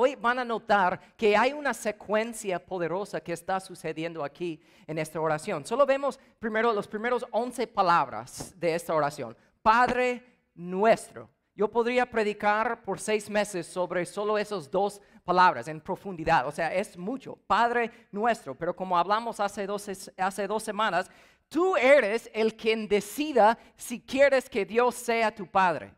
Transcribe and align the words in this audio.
hoy 0.00 0.14
van 0.14 0.38
a 0.38 0.44
notar 0.44 1.00
que 1.16 1.36
hay 1.36 1.52
una 1.52 1.74
secuencia 1.74 2.64
poderosa 2.64 3.20
que 3.20 3.32
está 3.32 3.58
sucediendo 3.58 4.22
aquí 4.22 4.60
en 4.86 4.96
esta 4.96 5.20
oración. 5.20 5.66
Solo 5.66 5.84
vemos 5.84 6.20
primero 6.38 6.72
los 6.72 6.86
primeros 6.86 7.26
11 7.32 7.66
palabras 7.66 8.54
de 8.56 8.76
esta 8.76 8.94
oración. 8.94 9.36
Padre 9.60 10.24
nuestro. 10.54 11.28
Yo 11.52 11.68
podría 11.68 12.08
predicar 12.08 12.80
por 12.82 13.00
seis 13.00 13.28
meses 13.28 13.66
sobre 13.66 14.06
solo 14.06 14.38
esas 14.38 14.70
dos 14.70 15.00
palabras 15.24 15.66
en 15.66 15.80
profundidad. 15.80 16.46
O 16.46 16.52
sea, 16.52 16.72
es 16.72 16.96
mucho. 16.96 17.36
Padre 17.48 17.90
nuestro. 18.12 18.54
Pero 18.54 18.76
como 18.76 18.96
hablamos 18.96 19.40
hace 19.40 19.66
dos, 19.66 19.90
hace 20.16 20.46
dos 20.46 20.62
semanas, 20.62 21.10
tú 21.48 21.76
eres 21.76 22.30
el 22.32 22.54
quien 22.54 22.86
decida 22.86 23.58
si 23.74 24.00
quieres 24.00 24.48
que 24.48 24.64
Dios 24.64 24.94
sea 24.94 25.34
tu 25.34 25.44
Padre. 25.48 25.92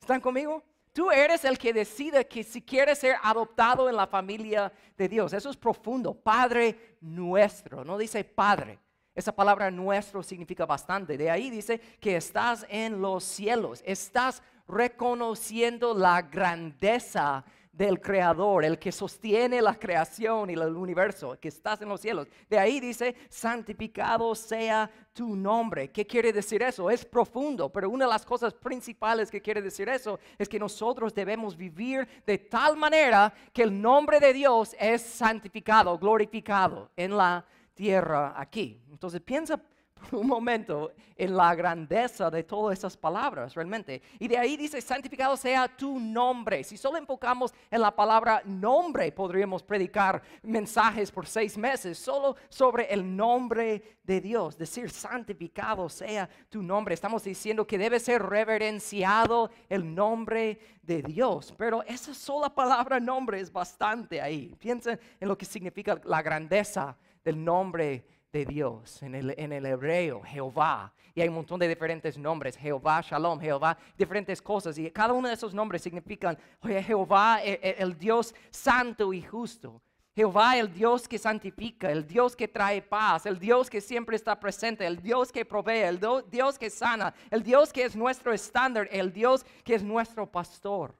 ¿Están 0.00 0.20
conmigo? 0.20 0.62
Tú 0.92 1.10
eres 1.10 1.44
el 1.44 1.56
que 1.56 1.72
decide 1.72 2.26
que 2.26 2.42
si 2.42 2.62
quieres 2.62 2.98
ser 2.98 3.16
adoptado 3.22 3.88
en 3.88 3.96
la 3.96 4.06
familia 4.06 4.72
de 4.96 5.08
Dios. 5.08 5.32
Eso 5.32 5.50
es 5.50 5.56
profundo. 5.56 6.14
Padre 6.14 6.96
nuestro. 7.00 7.84
No 7.84 7.96
dice 7.96 8.24
Padre. 8.24 8.78
Esa 9.14 9.32
palabra 9.32 9.70
nuestro 9.70 10.22
significa 10.22 10.66
bastante. 10.66 11.16
De 11.16 11.30
ahí 11.30 11.50
dice 11.50 11.80
que 12.00 12.16
estás 12.16 12.66
en 12.68 13.00
los 13.00 13.24
cielos. 13.24 13.82
Estás 13.84 14.42
reconociendo 14.66 15.94
la 15.94 16.22
grandeza 16.22 17.44
del 17.80 17.98
Creador, 17.98 18.62
el 18.62 18.78
que 18.78 18.92
sostiene 18.92 19.62
la 19.62 19.74
creación 19.74 20.50
y 20.50 20.52
el 20.52 20.76
universo, 20.76 21.38
que 21.40 21.48
estás 21.48 21.80
en 21.80 21.88
los 21.88 22.02
cielos. 22.02 22.28
De 22.46 22.58
ahí 22.58 22.78
dice, 22.78 23.16
santificado 23.30 24.34
sea 24.34 24.90
tu 25.14 25.34
nombre. 25.34 25.88
¿Qué 25.90 26.06
quiere 26.06 26.30
decir 26.30 26.62
eso? 26.62 26.90
Es 26.90 27.06
profundo, 27.06 27.70
pero 27.70 27.88
una 27.88 28.04
de 28.04 28.10
las 28.10 28.26
cosas 28.26 28.52
principales 28.52 29.30
que 29.30 29.40
quiere 29.40 29.62
decir 29.62 29.88
eso 29.88 30.20
es 30.36 30.46
que 30.46 30.58
nosotros 30.58 31.14
debemos 31.14 31.56
vivir 31.56 32.06
de 32.26 32.36
tal 32.36 32.76
manera 32.76 33.32
que 33.50 33.62
el 33.62 33.80
nombre 33.80 34.20
de 34.20 34.34
Dios 34.34 34.76
es 34.78 35.00
santificado, 35.00 35.98
glorificado 35.98 36.90
en 36.94 37.16
la 37.16 37.46
tierra 37.72 38.34
aquí. 38.36 38.78
Entonces 38.90 39.22
piensa 39.22 39.58
un 40.12 40.26
momento 40.26 40.92
en 41.16 41.36
la 41.36 41.54
grandeza 41.54 42.30
de 42.30 42.42
todas 42.44 42.78
esas 42.78 42.96
palabras 42.96 43.54
realmente. 43.54 44.00
Y 44.18 44.26
de 44.26 44.38
ahí 44.38 44.56
dice, 44.56 44.80
santificado 44.80 45.36
sea 45.36 45.68
tu 45.68 45.98
nombre. 45.98 46.64
Si 46.64 46.76
solo 46.76 46.96
enfocamos 46.96 47.52
en 47.70 47.80
la 47.82 47.94
palabra 47.94 48.42
nombre, 48.44 49.12
podríamos 49.12 49.62
predicar 49.62 50.22
mensajes 50.42 51.10
por 51.10 51.26
seis 51.26 51.58
meses 51.58 51.98
solo 51.98 52.36
sobre 52.48 52.92
el 52.92 53.16
nombre 53.16 53.98
de 54.02 54.20
Dios. 54.20 54.56
Decir, 54.56 54.90
santificado 54.90 55.88
sea 55.88 56.28
tu 56.48 56.62
nombre. 56.62 56.94
Estamos 56.94 57.22
diciendo 57.22 57.66
que 57.66 57.78
debe 57.78 58.00
ser 58.00 58.22
reverenciado 58.22 59.50
el 59.68 59.94
nombre 59.94 60.58
de 60.82 61.02
Dios. 61.02 61.54
Pero 61.58 61.82
esa 61.82 62.14
sola 62.14 62.48
palabra 62.48 62.98
nombre 62.98 63.40
es 63.40 63.52
bastante 63.52 64.20
ahí. 64.20 64.54
Piensen 64.58 64.98
en 65.20 65.28
lo 65.28 65.36
que 65.36 65.44
significa 65.44 66.00
la 66.04 66.22
grandeza 66.22 66.96
del 67.22 67.44
nombre 67.44 67.84
de 67.84 68.19
Dios, 68.32 69.02
en 69.02 69.14
el, 69.14 69.34
en 69.36 69.52
el 69.52 69.66
hebreo, 69.66 70.22
Jehová. 70.22 70.92
Y 71.14 71.20
hay 71.20 71.28
un 71.28 71.34
montón 71.34 71.58
de 71.58 71.68
diferentes 71.68 72.16
nombres, 72.16 72.56
Jehová, 72.56 73.00
Shalom, 73.02 73.40
Jehová, 73.40 73.76
diferentes 73.98 74.40
cosas. 74.40 74.78
Y 74.78 74.90
cada 74.90 75.12
uno 75.12 75.28
de 75.28 75.34
esos 75.34 75.52
nombres 75.52 75.82
significan, 75.82 76.38
Jehová, 76.62 77.42
el, 77.42 77.58
e, 77.60 77.76
el 77.78 77.98
Dios 77.98 78.34
santo 78.50 79.12
y 79.12 79.22
justo. 79.22 79.82
Jehová, 80.14 80.56
el 80.56 80.72
Dios 80.72 81.08
que 81.08 81.18
santifica, 81.18 81.90
el 81.90 82.06
Dios 82.06 82.36
que 82.36 82.48
trae 82.48 82.82
paz, 82.82 83.26
el 83.26 83.38
Dios 83.38 83.70
que 83.70 83.80
siempre 83.80 84.16
está 84.16 84.38
presente, 84.38 84.86
el 84.86 85.00
Dios 85.00 85.30
que 85.32 85.44
provee, 85.44 85.82
el 85.82 86.00
Dios 86.28 86.58
que 86.58 86.68
sana, 86.68 87.14
el 87.30 87.42
Dios 87.42 87.72
que 87.72 87.84
es 87.84 87.96
nuestro 87.96 88.32
estándar, 88.32 88.88
el 88.90 89.12
Dios 89.12 89.44
que 89.64 89.74
es 89.74 89.82
nuestro 89.82 90.30
pastor. 90.30 90.94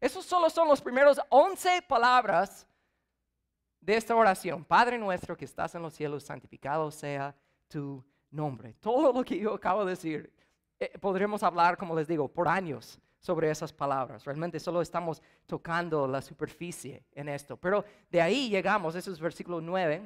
Esos 0.00 0.24
solo 0.24 0.48
son 0.48 0.68
los 0.68 0.80
primeros 0.80 1.20
11 1.28 1.82
palabras 1.82 2.66
de 3.88 3.96
esta 3.96 4.14
oración, 4.14 4.66
Padre 4.66 4.98
nuestro 4.98 5.34
que 5.34 5.46
estás 5.46 5.74
en 5.74 5.80
los 5.80 5.94
cielos, 5.94 6.22
santificado 6.22 6.90
sea 6.90 7.34
tu 7.68 8.04
nombre. 8.30 8.74
Todo 8.74 9.14
lo 9.14 9.24
que 9.24 9.38
yo 9.38 9.54
acabo 9.54 9.82
de 9.82 9.92
decir, 9.92 10.30
eh, 10.78 10.98
podremos 11.00 11.42
hablar, 11.42 11.78
como 11.78 11.96
les 11.96 12.06
digo, 12.06 12.28
por 12.28 12.48
años 12.48 13.00
sobre 13.18 13.50
esas 13.50 13.72
palabras. 13.72 14.26
Realmente 14.26 14.60
solo 14.60 14.82
estamos 14.82 15.22
tocando 15.46 16.06
la 16.06 16.20
superficie 16.20 17.02
en 17.12 17.30
esto. 17.30 17.56
Pero 17.56 17.82
de 18.10 18.20
ahí 18.20 18.50
llegamos, 18.50 18.94
eso 18.94 19.10
es 19.10 19.18
versículo 19.18 19.58
9, 19.62 20.02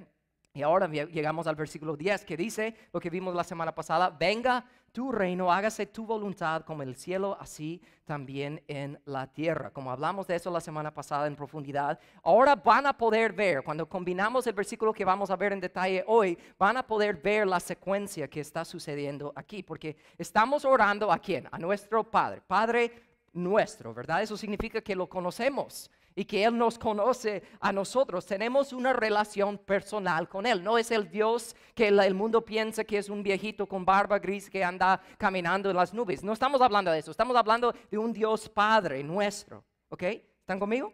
y 0.54 0.62
ahora 0.62 0.86
llegamos 0.86 1.48
al 1.48 1.56
versículo 1.56 1.96
10 1.96 2.24
que 2.24 2.36
dice 2.36 2.76
lo 2.92 3.00
que 3.00 3.10
vimos 3.10 3.34
la 3.34 3.42
semana 3.42 3.74
pasada, 3.74 4.10
venga 4.10 4.64
tu 4.92 5.10
reino, 5.10 5.50
hágase 5.50 5.86
tu 5.86 6.06
voluntad 6.06 6.62
como 6.62 6.82
en 6.82 6.90
el 6.90 6.96
cielo, 6.96 7.36
así 7.40 7.80
también 8.04 8.62
en 8.68 9.00
la 9.06 9.26
tierra. 9.26 9.70
Como 9.70 9.90
hablamos 9.90 10.26
de 10.26 10.36
eso 10.36 10.50
la 10.50 10.60
semana 10.60 10.92
pasada 10.92 11.26
en 11.26 11.34
profundidad, 11.34 11.98
ahora 12.22 12.54
van 12.54 12.86
a 12.86 12.96
poder 12.96 13.32
ver, 13.32 13.64
cuando 13.64 13.88
combinamos 13.88 14.46
el 14.46 14.52
versículo 14.52 14.92
que 14.92 15.04
vamos 15.04 15.30
a 15.30 15.36
ver 15.36 15.52
en 15.52 15.60
detalle 15.60 16.04
hoy, 16.06 16.38
van 16.58 16.76
a 16.76 16.86
poder 16.86 17.16
ver 17.16 17.46
la 17.46 17.58
secuencia 17.58 18.28
que 18.28 18.40
está 18.40 18.64
sucediendo 18.64 19.32
aquí, 19.34 19.62
porque 19.62 19.96
estamos 20.18 20.64
orando 20.64 21.10
a 21.10 21.18
quién? 21.18 21.48
A 21.50 21.58
nuestro 21.58 22.04
Padre, 22.04 22.42
Padre 22.46 22.92
nuestro, 23.32 23.94
¿verdad? 23.94 24.22
Eso 24.22 24.36
significa 24.36 24.82
que 24.82 24.94
lo 24.94 25.08
conocemos 25.08 25.90
y 26.14 26.24
que 26.24 26.44
Él 26.44 26.56
nos 26.56 26.78
conoce 26.78 27.42
a 27.60 27.72
nosotros. 27.72 28.26
Tenemos 28.26 28.72
una 28.72 28.92
relación 28.92 29.58
personal 29.58 30.28
con 30.28 30.46
Él. 30.46 30.62
No 30.62 30.78
es 30.78 30.90
el 30.90 31.10
Dios 31.10 31.56
que 31.74 31.88
el 31.88 32.14
mundo 32.14 32.44
piensa 32.44 32.84
que 32.84 32.98
es 32.98 33.08
un 33.08 33.22
viejito 33.22 33.66
con 33.66 33.84
barba 33.84 34.18
gris 34.18 34.48
que 34.50 34.64
anda 34.64 35.00
caminando 35.18 35.70
en 35.70 35.76
las 35.76 35.94
nubes. 35.94 36.22
No 36.22 36.32
estamos 36.32 36.60
hablando 36.60 36.90
de 36.90 36.98
eso. 36.98 37.10
Estamos 37.10 37.36
hablando 37.36 37.74
de 37.90 37.98
un 37.98 38.12
Dios 38.12 38.48
Padre 38.48 39.02
nuestro. 39.02 39.64
¿Ok? 39.88 40.02
¿Están 40.02 40.58
conmigo? 40.58 40.92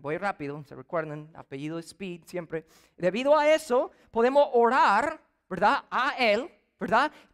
Voy 0.00 0.18
rápido, 0.18 0.64
se 0.64 0.74
recuerdan, 0.74 1.30
apellido 1.34 1.78
Speed 1.78 2.22
siempre. 2.26 2.66
Debido 2.96 3.38
a 3.38 3.48
eso, 3.48 3.92
podemos 4.10 4.48
orar, 4.52 5.20
¿verdad? 5.48 5.84
A 5.88 6.16
Él 6.18 6.50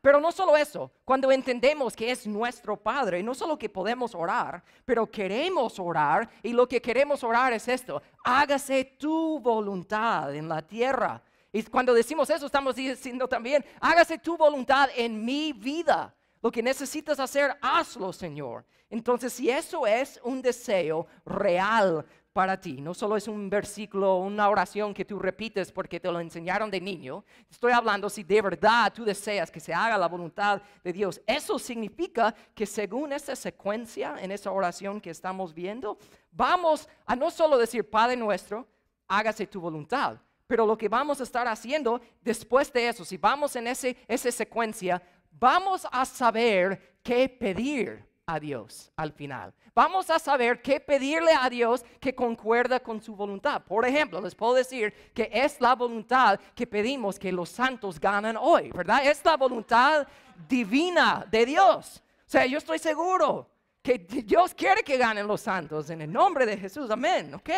Pero 0.01 0.21
no 0.21 0.33
solo 0.33 0.57
eso, 0.57 0.91
cuando 1.05 1.31
entendemos 1.31 1.95
que 1.95 2.11
es 2.11 2.27
nuestro 2.27 2.77
Padre, 2.77 3.23
no 3.23 3.35
solo 3.35 3.59
que 3.59 3.69
podemos 3.69 4.15
orar, 4.15 4.63
pero 4.85 5.11
queremos 5.11 5.79
orar 5.79 6.29
y 6.43 6.53
lo 6.53 6.69
que 6.69 6.81
queremos 6.81 7.23
orar 7.25 7.53
es 7.53 7.69
esto, 7.69 8.03
hágase 8.25 8.85
tu 8.85 9.39
voluntad 9.41 10.35
en 10.35 10.49
la 10.49 10.63
tierra. 10.63 11.23
Y 11.53 11.63
cuando 11.65 11.93
decimos 11.93 12.31
eso, 12.31 12.47
estamos 12.47 12.77
diciendo 12.77 13.27
también, 13.27 13.65
hágase 13.81 14.19
tu 14.19 14.37
voluntad 14.37 14.89
en 14.95 15.25
mi 15.25 15.53
vida. 15.53 16.15
Lo 16.43 16.51
que 16.51 16.63
necesitas 16.63 17.21
hacer, 17.21 17.57
hazlo, 17.61 18.13
Señor. 18.13 18.65
Entonces, 18.89 19.33
si 19.33 19.51
eso 19.51 19.87
es 19.87 20.19
un 20.25 20.41
deseo 20.43 21.07
real 21.25 22.05
para 22.33 22.61
ti. 22.61 22.81
No 22.81 22.95
solo 22.95 23.17
es 23.17 23.27
un 23.27 23.51
versículo, 23.51 24.19
una 24.19 24.49
oración 24.49 24.95
que 24.95 25.05
tú 25.05 25.19
repites 25.19 25.73
porque 25.73 25.99
te 25.99 26.11
lo 26.11 26.21
enseñaron 26.21 26.71
de 26.71 26.81
niño. 26.81 27.25
Estoy 27.51 27.73
hablando 27.73 28.09
si 28.09 28.23
de 28.23 28.41
verdad 28.41 28.93
tú 28.93 29.05
deseas 29.05 29.51
que 29.51 29.61
se 29.61 29.75
haga 29.75 29.99
la 29.99 30.07
voluntad 30.07 30.63
de 30.85 30.93
Dios. 30.93 31.21
Eso 31.27 31.59
significa 31.59 32.35
que 32.55 32.67
según 32.67 33.13
esta 33.13 33.35
secuencia 33.35 34.17
en 34.21 34.31
esa 34.31 34.53
oración 34.53 35.01
que 35.01 35.11
estamos 35.11 35.53
viendo, 35.53 35.99
vamos 36.31 36.89
a 37.05 37.17
no 37.17 37.31
solo 37.31 37.59
decir, 37.59 37.89
Padre 37.89 38.17
nuestro, 38.17 38.67
hágase 39.09 39.47
tu 39.47 39.61
voluntad. 39.61 40.19
Pero 40.47 40.67
lo 40.67 40.77
que 40.77 40.89
vamos 40.89 41.21
a 41.21 41.25
estar 41.25 41.47
haciendo 41.47 42.01
después 42.21 42.73
de 42.73 42.89
eso, 42.89 43.05
si 43.05 43.17
vamos 43.17 43.55
en 43.57 43.67
ese, 43.67 43.97
esa 44.09 44.31
secuencia, 44.31 45.03
vamos 45.31 45.87
a 45.91 46.05
saber 46.05 46.99
qué 47.03 47.29
pedir 47.29 48.10
a 48.33 48.39
Dios 48.39 48.93
al 48.97 49.13
final. 49.13 49.53
Vamos 49.75 50.09
a 50.09 50.19
saber 50.19 50.63
qué 50.63 50.79
pedirle 50.79 51.33
a 51.33 51.51
Dios 51.51 51.85
que 52.01 52.15
concuerda 52.15 52.79
con 52.79 53.03
su 53.03 53.17
voluntad. 53.17 53.63
Por 53.63 53.85
ejemplo, 53.85 54.21
les 54.21 54.35
puedo 54.35 54.55
decir 54.55 54.93
que 55.13 55.29
es 55.33 55.61
la 55.61 55.75
voluntad 55.75 56.39
que 56.55 56.67
pedimos 56.67 57.19
que 57.19 57.33
los 57.33 57.49
santos 57.49 57.99
ganen 57.99 58.37
hoy, 58.37 58.71
¿verdad? 58.71 59.05
Es 59.05 59.25
la 59.25 59.37
voluntad 59.37 60.07
divina 60.49 61.27
de 61.29 61.45
Dios. 61.45 62.03
O 62.27 62.31
sea, 62.31 62.47
yo 62.47 62.59
estoy 62.59 62.79
seguro 62.79 63.51
que 63.83 63.99
Dios 63.99 64.55
quiere 64.55 64.85
que 64.85 64.97
ganen 64.97 65.27
los 65.27 65.41
santos 65.41 65.91
en 65.91 66.03
el 66.03 66.13
nombre 66.13 66.47
de 66.47 66.57
Jesús. 66.57 66.89
Amén, 66.91 67.35
ok. 67.35 67.51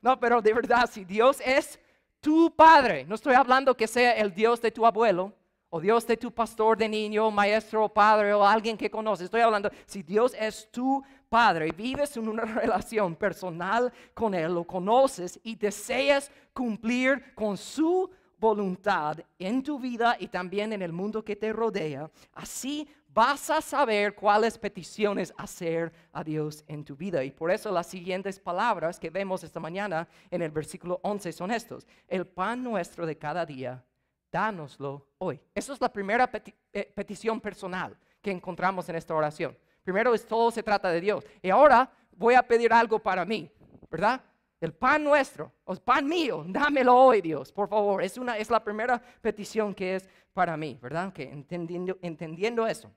no, 0.00 0.18
pero 0.18 0.40
de 0.40 0.54
verdad, 0.54 0.88
si 0.90 1.04
Dios 1.04 1.38
es 1.44 1.78
tu 2.20 2.54
Padre, 2.54 3.04
no 3.04 3.14
estoy 3.14 3.34
hablando 3.34 3.76
que 3.76 3.86
sea 3.86 4.12
el 4.12 4.34
Dios 4.34 4.62
de 4.62 4.70
tu 4.70 4.86
abuelo, 4.86 5.34
o 5.70 5.80
Dios 5.80 6.06
de 6.06 6.16
tu 6.16 6.30
pastor 6.30 6.76
de 6.76 6.88
niño, 6.88 7.30
maestro 7.30 7.88
padre 7.88 8.32
o 8.32 8.44
alguien 8.44 8.76
que 8.76 8.90
conoces. 8.90 9.24
Estoy 9.24 9.40
hablando, 9.40 9.70
si 9.86 10.02
Dios 10.02 10.34
es 10.38 10.70
tu 10.70 11.02
padre, 11.28 11.72
vives 11.72 12.16
en 12.16 12.28
una 12.28 12.44
relación 12.62 13.16
personal 13.16 13.92
con 14.14 14.34
Él, 14.34 14.54
lo 14.54 14.64
conoces 14.64 15.38
y 15.42 15.56
deseas 15.56 16.30
cumplir 16.52 17.34
con 17.34 17.56
su 17.56 18.10
voluntad 18.38 19.18
en 19.38 19.62
tu 19.62 19.78
vida 19.78 20.16
y 20.18 20.28
también 20.28 20.72
en 20.72 20.82
el 20.82 20.92
mundo 20.92 21.24
que 21.24 21.36
te 21.36 21.52
rodea, 21.52 22.10
así 22.34 22.88
vas 23.08 23.48
a 23.48 23.62
saber 23.62 24.14
cuáles 24.14 24.58
peticiones 24.58 25.32
hacer 25.38 25.90
a 26.12 26.22
Dios 26.22 26.62
en 26.68 26.84
tu 26.84 26.94
vida. 26.94 27.24
Y 27.24 27.30
por 27.30 27.50
eso 27.50 27.72
las 27.72 27.86
siguientes 27.86 28.38
palabras 28.38 29.00
que 29.00 29.08
vemos 29.08 29.42
esta 29.42 29.58
mañana 29.58 30.06
en 30.30 30.42
el 30.42 30.50
versículo 30.50 31.00
11 31.02 31.32
son 31.32 31.50
estos. 31.50 31.86
El 32.08 32.26
pan 32.26 32.62
nuestro 32.62 33.06
de 33.06 33.16
cada 33.16 33.46
día 33.46 33.82
dánoslo 34.30 35.06
hoy. 35.18 35.40
Esa 35.54 35.72
es 35.72 35.80
la 35.80 35.92
primera 35.92 36.30
eh, 36.72 36.92
petición 36.94 37.40
personal 37.40 37.96
que 38.20 38.30
encontramos 38.30 38.88
en 38.88 38.96
esta 38.96 39.14
oración. 39.14 39.56
Primero 39.82 40.14
es 40.14 40.26
todo 40.26 40.50
se 40.50 40.62
trata 40.62 40.90
de 40.90 41.00
Dios. 41.00 41.24
Y 41.42 41.50
ahora 41.50 41.90
voy 42.12 42.34
a 42.34 42.42
pedir 42.42 42.72
algo 42.72 42.98
para 42.98 43.24
mí, 43.24 43.50
¿verdad? 43.90 44.20
El 44.60 44.72
pan 44.72 45.04
nuestro, 45.04 45.52
el 45.68 45.78
pan 45.78 46.06
mío, 46.06 46.44
dámelo 46.48 46.96
hoy, 46.96 47.20
Dios, 47.20 47.52
por 47.52 47.68
favor. 47.68 48.02
Es, 48.02 48.16
una, 48.18 48.38
es 48.38 48.50
la 48.50 48.64
primera 48.64 49.00
petición 49.20 49.74
que 49.74 49.96
es 49.96 50.08
para 50.32 50.56
mí, 50.56 50.78
¿verdad? 50.80 51.12
Que 51.12 51.24
entendiendo, 51.24 51.98
entendiendo 52.02 52.66
eso. 52.66 52.90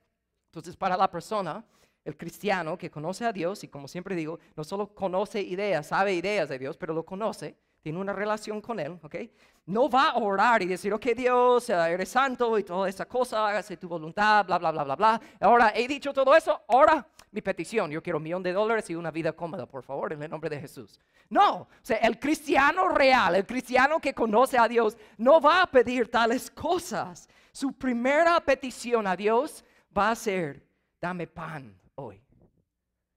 Entonces, 0.45 0.75
para 0.75 0.97
la 0.97 1.11
persona, 1.11 1.63
el 2.03 2.17
cristiano 2.17 2.77
que 2.77 2.89
conoce 2.89 3.25
a 3.25 3.33
Dios, 3.33 3.63
y 3.63 3.67
como 3.67 3.87
siempre 3.87 4.15
digo, 4.15 4.39
no 4.55 4.63
solo 4.63 4.93
conoce 4.95 5.41
ideas, 5.41 5.87
sabe 5.87 6.13
ideas 6.13 6.49
de 6.49 6.57
Dios, 6.57 6.77
pero 6.77 6.93
lo 6.93 7.05
conoce, 7.05 7.55
tiene 7.81 7.99
una 7.99 8.13
relación 8.13 8.61
con 8.61 8.79
Él, 8.79 8.99
¿ok? 9.01 9.15
No 9.67 9.89
va 9.89 10.09
a 10.09 10.17
orar 10.17 10.61
y 10.61 10.65
decir, 10.65 10.93
ok 10.93 11.05
Dios, 11.15 11.69
eres 11.69 12.09
santo 12.09 12.57
y 12.57 12.63
toda 12.63 12.89
esa 12.89 13.05
cosa, 13.05 13.47
hágase 13.47 13.77
tu 13.77 13.87
voluntad, 13.87 14.45
bla, 14.45 14.57
bla, 14.57 14.71
bla, 14.71 14.83
bla, 14.83 14.95
bla. 14.95 15.21
Ahora, 15.39 15.71
he 15.75 15.87
dicho 15.87 16.11
todo 16.11 16.35
eso, 16.35 16.61
ahora 16.67 17.07
mi 17.31 17.41
petición, 17.41 17.91
yo 17.91 18.01
quiero 18.01 18.17
un 18.17 18.23
millón 18.23 18.41
de 18.41 18.51
dólares 18.51 18.89
y 18.89 18.95
una 18.95 19.11
vida 19.11 19.33
cómoda, 19.33 19.67
por 19.67 19.83
favor, 19.83 20.11
en 20.13 20.23
el 20.23 20.29
nombre 20.29 20.49
de 20.49 20.59
Jesús. 20.59 20.99
No, 21.29 21.61
o 21.61 21.67
sea, 21.81 21.97
el 21.97 22.19
cristiano 22.19 22.89
real, 22.89 23.35
el 23.35 23.45
cristiano 23.45 23.99
que 23.99 24.13
conoce 24.15 24.57
a 24.57 24.67
Dios, 24.67 24.97
no 25.17 25.39
va 25.39 25.61
a 25.61 25.67
pedir 25.67 26.09
tales 26.09 26.49
cosas. 26.49 27.29
Su 27.51 27.73
primera 27.73 28.39
petición 28.39 29.05
a 29.05 29.15
Dios 29.15 29.63
va 29.95 30.09
a 30.09 30.15
ser, 30.15 30.65
dame 30.99 31.27
pan 31.27 31.79
hoy, 31.95 32.19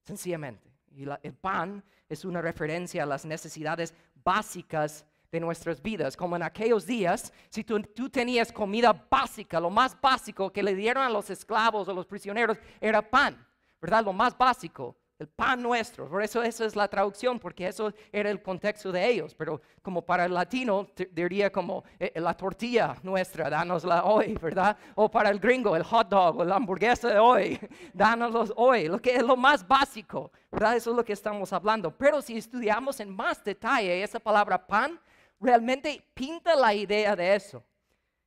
sencillamente. 0.03 0.71
Y 0.95 1.05
el 1.23 1.35
pan 1.35 1.83
es 2.07 2.27
una 2.27 2.43
referencia 2.43 3.05
a 3.05 3.07
las 3.07 3.25
necesidades 3.25 3.95
básicas 4.25 5.05
de 5.31 5.41
nuestras 5.41 5.81
vidas, 5.81 6.17
como 6.17 6.37
en 6.37 6.43
aquellos 6.43 6.87
días, 6.87 7.33
si 7.49 7.65
tú, 7.65 7.81
tenías 8.11 8.53
comida 8.53 8.93
básica, 9.11 9.59
lo 9.59 9.71
más 9.71 9.99
básico 9.99 10.53
que 10.53 10.63
le 10.63 10.75
dieron 10.75 11.03
a 11.03 11.09
los 11.09 11.31
esclavos 11.31 11.89
o 11.89 11.95
los 11.95 12.07
prisioneros 12.07 12.59
era 12.81 13.01
pan, 13.01 13.47
¿verdad? 13.81 14.05
Lo 14.05 14.13
más 14.13 14.37
básico 14.37 14.97
el 15.23 15.29
pan 15.29 15.63
nuestro. 15.63 16.09
Por 16.09 16.23
eso 16.23 16.43
esa 16.43 16.65
es 16.67 16.77
la 16.77 16.89
traducción, 16.89 17.39
porque 17.39 17.67
eso 17.67 17.93
era 18.13 18.29
el 18.31 18.43
contexto 18.43 18.93
de 18.93 19.09
ellos. 19.09 19.35
Pero 19.35 19.61
como 19.81 20.03
para 20.03 20.27
el 20.27 20.35
latino, 20.35 20.89
diría 21.11 21.51
como 21.51 21.85
eh, 21.99 22.13
la 22.17 22.35
tortilla 22.35 22.97
nuestra, 23.03 23.49
danosla 23.49 24.05
hoy, 24.05 24.35
¿verdad? 24.35 24.77
O 24.97 25.11
para 25.11 25.31
el 25.31 25.39
gringo, 25.39 25.75
el 25.77 25.85
hot 25.85 26.09
dog 26.09 26.39
o 26.39 26.45
la 26.45 26.57
hamburguesa 26.57 27.09
de 27.09 27.19
hoy, 27.19 27.59
danoslos 27.95 28.53
hoy. 28.57 28.89
Lo 28.89 29.01
que 29.01 29.17
es 29.17 29.23
lo 29.23 29.37
más 29.37 29.67
básico, 29.67 30.31
¿verdad? 30.51 30.77
Eso 30.77 30.91
es 30.91 30.97
lo 30.97 31.05
que 31.05 31.13
estamos 31.13 31.53
hablando. 31.53 31.97
Pero 31.97 32.21
si 32.21 32.37
estudiamos 32.37 33.01
en 33.01 33.15
más 33.15 33.43
detalle 33.43 34.03
esa 34.03 34.19
palabra 34.19 34.67
pan, 34.67 35.01
realmente 35.41 36.05
pinta 36.15 36.55
la 36.55 36.75
idea 36.75 37.17
de 37.17 37.35
eso. 37.35 37.65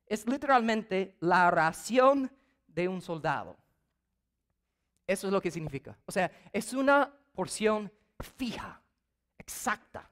Es 0.08 0.28
literalmente 0.28 1.16
la 1.20 1.52
ración 1.52 2.32
de 2.68 2.88
un 2.88 3.02
soldado. 3.02 3.56
Eso 5.08 5.28
es 5.28 5.34
lo 5.34 5.42
que 5.42 5.52
significa. 5.52 5.98
O 6.06 6.12
sea, 6.12 6.32
es 6.52 6.74
una 6.74 7.12
porción 7.34 7.92
fija, 8.20 8.82
exacta, 9.38 10.10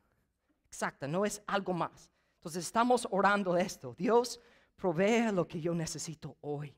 exacta, 0.68 1.08
no 1.08 1.26
es 1.26 1.42
algo 1.48 1.74
más. 1.74 2.10
Entonces 2.36 2.66
estamos 2.66 3.08
orando 3.10 3.58
esto. 3.58 3.96
Dios 3.98 4.40
provee 4.76 5.32
lo 5.32 5.48
que 5.48 5.62
yo 5.62 5.74
necesito 5.74 6.38
hoy. 6.42 6.76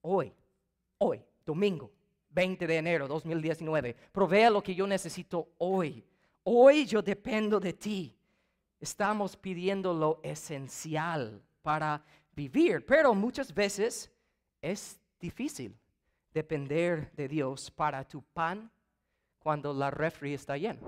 Hoy, 0.00 0.32
hoy, 0.98 1.22
domingo, 1.44 1.92
20 2.30 2.66
de 2.66 2.76
enero 2.76 3.06
2019. 3.06 3.94
Provee 4.10 4.50
lo 4.50 4.62
que 4.62 4.74
yo 4.74 4.86
necesito 4.86 5.52
hoy. 5.58 6.04
Hoy 6.42 6.84
yo 6.86 7.00
dependo 7.00 7.60
de 7.60 7.72
ti. 7.74 8.16
Estamos 8.80 9.36
pidiendo 9.36 9.94
lo 9.94 10.20
esencial 10.22 11.40
para 11.62 12.02
vivir, 12.34 12.84
pero 12.84 13.14
muchas 13.14 13.54
veces 13.54 14.10
es 14.60 15.00
difícil 15.20 15.74
depender 16.34 17.12
de 17.12 17.28
Dios 17.28 17.70
para 17.70 18.06
tu 18.06 18.20
pan 18.22 18.70
cuando 19.38 19.72
la 19.72 19.90
refri 19.90 20.34
está 20.34 20.58
llena. 20.58 20.80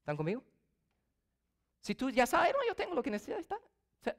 ¿Están 0.00 0.16
conmigo? 0.16 0.42
Si 1.80 1.94
tú 1.94 2.10
ya 2.10 2.26
sabes, 2.26 2.52
yo 2.66 2.74
tengo 2.74 2.94
lo 2.94 3.02
que 3.02 3.10
necesito, 3.10 3.38
está. 3.38 3.58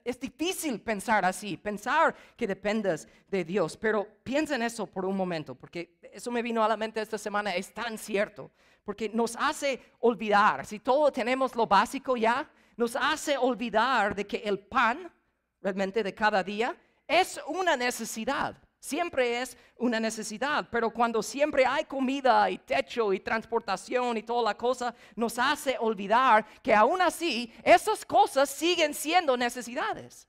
es 0.03 0.19
difícil 0.19 0.81
pensar 0.81 1.25
así, 1.25 1.57
pensar 1.57 2.15
que 2.37 2.47
dependas 2.47 3.07
de 3.27 3.43
Dios, 3.43 3.75
pero 3.75 4.07
piensa 4.23 4.55
en 4.55 4.63
eso 4.63 4.87
por 4.87 5.05
un 5.05 5.15
momento, 5.15 5.55
porque 5.55 5.97
eso 6.01 6.31
me 6.31 6.41
vino 6.41 6.63
a 6.63 6.67
la 6.67 6.77
mente 6.77 7.01
esta 7.01 7.17
semana, 7.17 7.55
es 7.55 7.73
tan 7.73 7.97
cierto, 7.97 8.51
porque 8.83 9.09
nos 9.09 9.35
hace 9.35 9.81
olvidar, 9.99 10.65
si 10.65 10.79
todos 10.79 11.11
tenemos 11.11 11.55
lo 11.55 11.67
básico 11.67 12.15
ya, 12.15 12.49
nos 12.77 12.95
hace 12.95 13.37
olvidar 13.37 14.15
de 14.15 14.25
que 14.25 14.37
el 14.37 14.59
pan, 14.59 15.11
realmente 15.61 16.01
de 16.01 16.13
cada 16.13 16.43
día, 16.43 16.75
es 17.07 17.39
una 17.47 17.75
necesidad. 17.75 18.57
Siempre 18.83 19.41
es 19.41 19.57
una 19.77 19.97
necesidad, 19.97 20.67
pero 20.69 20.89
cuando 20.89 21.23
siempre 21.23 21.65
hay 21.65 21.85
comida 21.85 22.49
y 22.49 22.57
techo 22.57 23.13
y 23.13 23.21
transportación 23.21 24.17
y 24.17 24.23
toda 24.23 24.43
la 24.43 24.57
cosa, 24.57 24.93
nos 25.15 25.39
hace 25.39 25.77
olvidar 25.79 26.45
que 26.61 26.73
aún 26.73 27.01
así 27.01 27.49
esas 27.63 28.03
cosas 28.03 28.49
siguen 28.49 28.93
siendo 28.93 29.37
necesidades. 29.37 30.27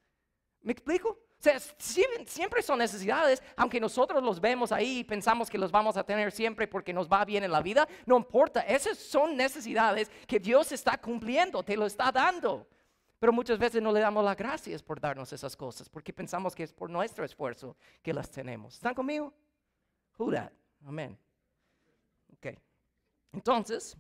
¿Me 0.61 0.71
explico? 0.71 1.09
O 1.09 1.19
sea, 1.41 1.59
siempre 1.59 2.63
son 2.63 2.79
necesidades, 2.79 3.43
aunque 3.57 3.81
nosotros 3.81 4.23
los 4.23 4.41
vemos 4.41 4.71
ahí 4.71 4.99
y 4.99 5.05
pensamos 5.05 5.51
que 5.51 5.59
los 5.59 5.73
vamos 5.73 5.97
a 5.97 6.05
tener 6.05 6.31
siempre 6.31 6.69
porque 6.69 6.93
nos 6.93 7.09
va 7.09 7.25
bien 7.25 7.43
en 7.43 7.51
la 7.51 7.61
vida, 7.61 7.89
no 8.07 8.17
importa, 8.17 8.61
esas 8.61 8.99
son 8.99 9.37
necesidades 9.37 10.13
que 10.29 10.39
Dios 10.39 10.71
está 10.71 10.97
cumpliendo, 10.97 11.65
te 11.65 11.77
lo 11.77 11.87
está 11.87 12.13
dando. 12.13 12.69
Pero 13.25 13.33
muchas 13.33 13.59
veces 13.59 13.81
no 13.81 13.91
le 13.91 14.01
damos 14.01 14.23
las 14.23 14.37
gracias 14.37 14.83
por 14.83 15.01
darnos 15.01 15.33
esas 15.33 15.57
cosas, 15.57 15.89
porque 15.89 16.13
pensamos 16.13 16.55
que 16.55 16.63
es 16.63 16.75
por 16.75 16.91
nuestro 16.91 17.25
esfuerzo 17.25 17.75
que 18.03 18.13
las 18.13 18.31
tenemos. 18.31 18.75
¿Están 18.75 18.93
conmigo? 18.93 19.33
Who 20.19 20.31
that? 20.31 20.53
Amén. 20.85 21.19
Ok. 22.35 22.49
Entonces, 23.33 23.97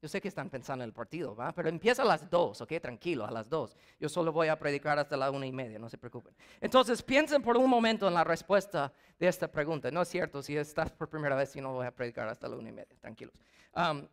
yo 0.00 0.08
sé 0.08 0.22
que 0.22 0.28
están 0.28 0.48
pensando 0.48 0.84
en 0.84 0.88
el 0.88 0.94
partido, 0.94 1.36
¿va? 1.36 1.52
Pero 1.52 1.68
empieza 1.68 2.00
a 2.00 2.06
las 2.06 2.30
dos, 2.30 2.62
¿ok? 2.62 2.72
Tranquilo, 2.80 3.26
a 3.26 3.30
las 3.30 3.46
dos. 3.46 3.76
Yo 4.00 4.08
solo 4.08 4.32
voy 4.32 4.48
a 4.48 4.58
predicar 4.58 4.98
hasta 4.98 5.18
la 5.18 5.30
una 5.30 5.44
y 5.44 5.52
media, 5.52 5.78
no 5.78 5.90
se 5.90 5.98
preocupen. 5.98 6.34
Entonces, 6.58 7.02
piensen 7.02 7.42
por 7.42 7.58
un 7.58 7.68
momento 7.68 8.08
en 8.08 8.14
la 8.14 8.24
respuesta 8.24 8.90
de 9.18 9.28
esta 9.28 9.52
pregunta. 9.52 9.90
No 9.90 10.00
es 10.00 10.08
cierto, 10.08 10.42
si 10.42 10.56
estás 10.56 10.90
por 10.90 11.10
primera 11.10 11.36
vez, 11.36 11.50
si 11.50 11.60
no 11.60 11.74
voy 11.74 11.84
a 11.86 11.94
predicar 11.94 12.26
hasta 12.26 12.48
la 12.48 12.56
una 12.56 12.70
y 12.70 12.72
media, 12.72 12.96
tranquilos. 12.98 13.34
Um, 13.76 14.08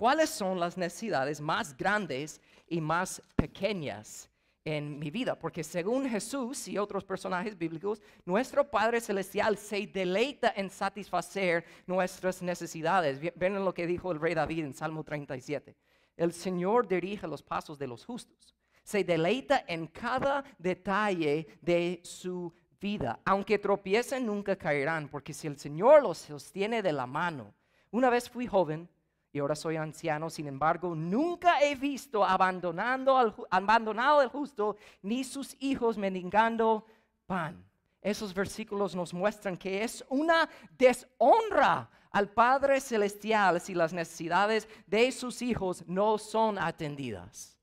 ¿Cuáles 0.00 0.30
son 0.30 0.58
las 0.58 0.78
necesidades 0.78 1.42
más 1.42 1.76
grandes 1.76 2.40
y 2.66 2.80
más 2.80 3.22
pequeñas 3.36 4.30
en 4.64 4.98
mi 4.98 5.10
vida? 5.10 5.38
Porque 5.38 5.62
según 5.62 6.08
Jesús 6.08 6.68
y 6.68 6.78
otros 6.78 7.04
personajes 7.04 7.58
bíblicos, 7.58 8.00
nuestro 8.24 8.66
Padre 8.70 9.02
Celestial 9.02 9.58
se 9.58 9.86
deleita 9.86 10.54
en 10.56 10.70
satisfacer 10.70 11.66
nuestras 11.86 12.40
necesidades. 12.40 13.20
Ven 13.36 13.62
lo 13.62 13.74
que 13.74 13.86
dijo 13.86 14.10
el 14.10 14.18
rey 14.18 14.32
David 14.32 14.64
en 14.64 14.72
Salmo 14.72 15.04
37. 15.04 15.76
El 16.16 16.32
Señor 16.32 16.88
dirige 16.88 17.28
los 17.28 17.42
pasos 17.42 17.78
de 17.78 17.86
los 17.86 18.06
justos. 18.06 18.56
Se 18.82 19.04
deleita 19.04 19.66
en 19.68 19.86
cada 19.86 20.42
detalle 20.56 21.46
de 21.60 22.00
su 22.04 22.50
vida. 22.80 23.20
Aunque 23.26 23.58
tropiecen, 23.58 24.24
nunca 24.24 24.56
caerán, 24.56 25.10
porque 25.10 25.34
si 25.34 25.46
el 25.46 25.58
Señor 25.58 26.02
los 26.02 26.16
sostiene 26.16 26.80
de 26.80 26.94
la 26.94 27.06
mano. 27.06 27.52
Una 27.90 28.08
vez 28.08 28.30
fui 28.30 28.46
joven 28.46 28.88
y 29.32 29.38
ahora 29.38 29.54
soy 29.54 29.76
anciano, 29.76 30.28
sin 30.28 30.48
embargo, 30.48 30.94
nunca 30.94 31.60
he 31.60 31.76
visto 31.76 32.24
abandonando 32.24 33.16
al, 33.16 33.34
abandonado 33.50 34.22
el 34.22 34.28
justo, 34.28 34.76
ni 35.02 35.22
sus 35.22 35.56
hijos 35.60 35.96
mendigando 35.96 36.84
pan. 37.26 37.64
Esos 38.02 38.34
versículos 38.34 38.94
nos 38.94 39.14
muestran 39.14 39.56
que 39.56 39.84
es 39.84 40.04
una 40.08 40.48
deshonra 40.76 41.88
al 42.10 42.28
Padre 42.28 42.80
Celestial 42.80 43.60
si 43.60 43.74
las 43.74 43.92
necesidades 43.92 44.68
de 44.86 45.12
sus 45.12 45.42
hijos 45.42 45.84
no 45.86 46.18
son 46.18 46.58
atendidas. 46.58 47.56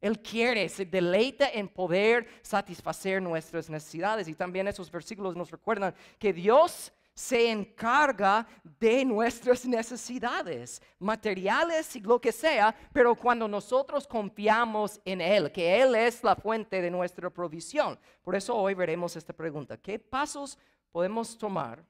Él 0.00 0.20
quiere, 0.20 0.68
se 0.68 0.84
deleita 0.84 1.48
en 1.48 1.68
poder 1.68 2.26
satisfacer 2.42 3.22
nuestras 3.22 3.70
necesidades. 3.70 4.26
Y 4.26 4.34
también 4.34 4.66
esos 4.66 4.90
versículos 4.90 5.36
nos 5.36 5.50
recuerdan 5.50 5.94
que 6.18 6.32
Dios 6.32 6.92
se 7.14 7.50
encarga 7.50 8.46
de 8.80 9.04
nuestras 9.04 9.66
necesidades 9.66 10.80
materiales 10.98 11.94
y 11.96 12.00
lo 12.00 12.20
que 12.20 12.32
sea, 12.32 12.74
pero 12.92 13.14
cuando 13.14 13.46
nosotros 13.46 14.06
confiamos 14.06 15.00
en 15.04 15.20
Él, 15.20 15.52
que 15.52 15.80
Él 15.80 15.94
es 15.94 16.24
la 16.24 16.34
fuente 16.34 16.80
de 16.80 16.90
nuestra 16.90 17.28
provisión. 17.30 17.98
Por 18.22 18.34
eso 18.34 18.56
hoy 18.56 18.74
veremos 18.74 19.14
esta 19.16 19.32
pregunta. 19.32 19.76
¿Qué 19.76 19.98
pasos 19.98 20.58
podemos 20.90 21.36
tomar 21.36 21.84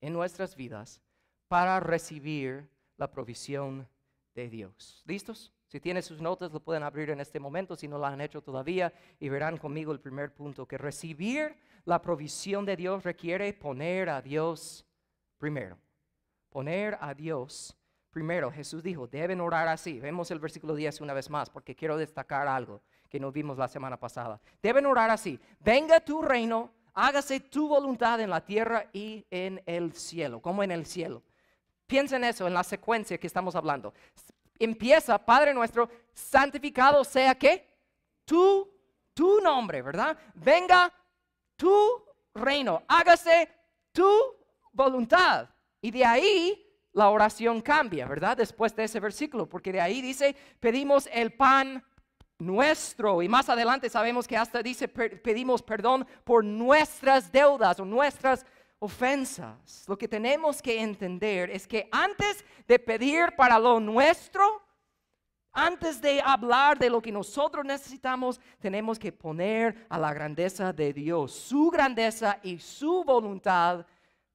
en 0.00 0.12
nuestras 0.12 0.56
vidas 0.56 1.00
para 1.48 1.78
recibir 1.80 2.68
la 2.96 3.10
provisión 3.10 3.86
de 4.34 4.48
Dios? 4.48 5.02
¿Listos? 5.04 5.52
Si 5.72 5.80
tienen 5.80 6.02
sus 6.02 6.20
notas, 6.20 6.52
lo 6.52 6.60
pueden 6.60 6.82
abrir 6.82 7.08
en 7.08 7.20
este 7.20 7.40
momento, 7.40 7.76
si 7.76 7.88
no 7.88 7.96
lo 7.96 8.04
han 8.04 8.20
hecho 8.20 8.42
todavía, 8.42 8.92
y 9.18 9.30
verán 9.30 9.56
conmigo 9.56 9.90
el 9.90 10.00
primer 10.00 10.34
punto, 10.34 10.68
que 10.68 10.76
recibir 10.76 11.56
la 11.86 12.02
provisión 12.02 12.66
de 12.66 12.76
Dios 12.76 13.02
requiere 13.04 13.54
poner 13.54 14.10
a 14.10 14.20
Dios 14.20 14.84
primero. 15.38 15.78
Poner 16.50 16.98
a 17.00 17.14
Dios 17.14 17.74
primero. 18.10 18.52
Jesús 18.52 18.82
dijo, 18.82 19.06
deben 19.06 19.40
orar 19.40 19.66
así. 19.68 19.98
Vemos 19.98 20.30
el 20.30 20.40
versículo 20.40 20.74
10 20.74 21.00
una 21.00 21.14
vez 21.14 21.30
más, 21.30 21.48
porque 21.48 21.74
quiero 21.74 21.96
destacar 21.96 22.48
algo 22.48 22.82
que 23.08 23.18
no 23.18 23.32
vimos 23.32 23.56
la 23.56 23.66
semana 23.66 23.98
pasada. 23.98 24.42
Deben 24.62 24.84
orar 24.84 25.08
así. 25.08 25.40
Venga 25.58 26.00
tu 26.00 26.20
reino, 26.20 26.70
hágase 26.92 27.40
tu 27.40 27.66
voluntad 27.66 28.20
en 28.20 28.28
la 28.28 28.44
tierra 28.44 28.90
y 28.92 29.24
en 29.30 29.62
el 29.64 29.94
cielo, 29.94 30.42
como 30.42 30.62
en 30.62 30.70
el 30.70 30.84
cielo. 30.84 31.22
Piensa 31.86 32.16
en 32.16 32.24
eso, 32.24 32.46
en 32.46 32.52
la 32.52 32.62
secuencia 32.62 33.16
que 33.16 33.26
estamos 33.26 33.54
hablando. 33.56 33.94
Empieza, 34.64 35.18
Padre 35.18 35.52
nuestro, 35.52 35.88
santificado 36.12 37.04
sea 37.04 37.34
que 37.34 37.66
tu, 38.24 38.70
tu 39.14 39.40
nombre, 39.40 39.82
¿verdad? 39.82 40.16
Venga 40.34 40.92
tu 41.56 42.02
reino, 42.34 42.82
hágase 42.88 43.48
tu 43.92 44.08
voluntad. 44.72 45.48
Y 45.80 45.90
de 45.90 46.04
ahí 46.04 46.72
la 46.92 47.08
oración 47.08 47.60
cambia, 47.60 48.06
¿verdad? 48.06 48.36
Después 48.36 48.74
de 48.76 48.84
ese 48.84 49.00
versículo, 49.00 49.48
porque 49.48 49.72
de 49.72 49.80
ahí 49.80 50.02
dice, 50.02 50.36
pedimos 50.60 51.08
el 51.12 51.32
pan 51.32 51.84
nuestro. 52.38 53.22
Y 53.22 53.28
más 53.28 53.48
adelante 53.48 53.88
sabemos 53.88 54.28
que 54.28 54.36
hasta 54.36 54.62
dice, 54.62 54.88
pedimos 54.88 55.62
perdón 55.62 56.06
por 56.24 56.44
nuestras 56.44 57.32
deudas 57.32 57.80
o 57.80 57.84
nuestras 57.84 58.44
ofensas. 58.82 59.84
Lo 59.86 59.96
que 59.96 60.08
tenemos 60.08 60.60
que 60.60 60.80
entender 60.80 61.50
es 61.50 61.68
que 61.68 61.88
antes 61.92 62.44
de 62.66 62.80
pedir 62.80 63.32
para 63.36 63.56
lo 63.56 63.78
nuestro, 63.78 64.60
antes 65.52 66.00
de 66.00 66.20
hablar 66.20 66.76
de 66.76 66.90
lo 66.90 67.00
que 67.00 67.12
nosotros 67.12 67.64
necesitamos, 67.64 68.40
tenemos 68.58 68.98
que 68.98 69.12
poner 69.12 69.86
a 69.88 69.98
la 69.98 70.12
grandeza 70.12 70.72
de 70.72 70.92
Dios, 70.92 71.30
su 71.30 71.70
grandeza 71.70 72.40
y 72.42 72.58
su 72.58 73.04
voluntad 73.04 73.86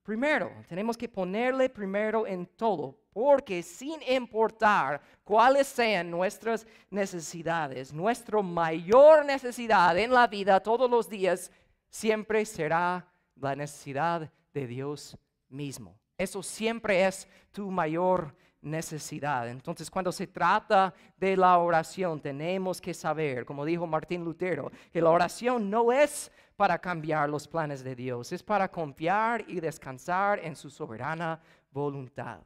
primero. 0.02 0.50
Tenemos 0.70 0.96
que 0.96 1.10
ponerle 1.10 1.68
primero 1.68 2.26
en 2.26 2.46
todo, 2.46 2.98
porque 3.12 3.62
sin 3.62 4.02
importar 4.04 5.02
cuáles 5.26 5.68
sean 5.68 6.10
nuestras 6.10 6.66
necesidades, 6.90 7.92
nuestra 7.92 8.42
mayor 8.42 9.26
necesidad 9.26 9.98
en 9.98 10.14
la 10.14 10.26
vida 10.26 10.62
todos 10.62 10.90
los 10.90 11.10
días 11.10 11.52
siempre 11.90 12.46
será 12.46 13.06
la 13.36 13.54
necesidad 13.54 14.32
de 14.58 14.68
Dios 14.68 15.16
mismo. 15.50 16.00
Eso 16.18 16.42
siempre 16.42 17.06
es 17.06 17.28
tu 17.52 17.70
mayor 17.70 18.36
necesidad. 18.60 19.48
Entonces, 19.48 19.90
cuando 19.90 20.12
se 20.12 20.26
trata 20.26 20.94
de 21.16 21.38
la 21.38 21.60
oración, 21.60 22.20
tenemos 22.20 22.82
que 22.82 22.94
saber, 22.94 23.46
como 23.46 23.64
dijo 23.64 23.86
Martín 23.86 24.24
Lutero, 24.24 24.72
que 24.92 25.02
la 25.02 25.12
oración 25.12 25.70
no 25.70 25.92
es 25.92 26.32
para 26.56 26.80
cambiar 26.80 27.30
los 27.30 27.48
planes 27.48 27.84
de 27.84 27.96
Dios, 27.96 28.32
es 28.32 28.42
para 28.42 28.68
confiar 28.70 29.46
y 29.48 29.60
descansar 29.60 30.40
en 30.44 30.56
su 30.56 30.72
soberana 30.72 31.40
voluntad. 31.70 32.40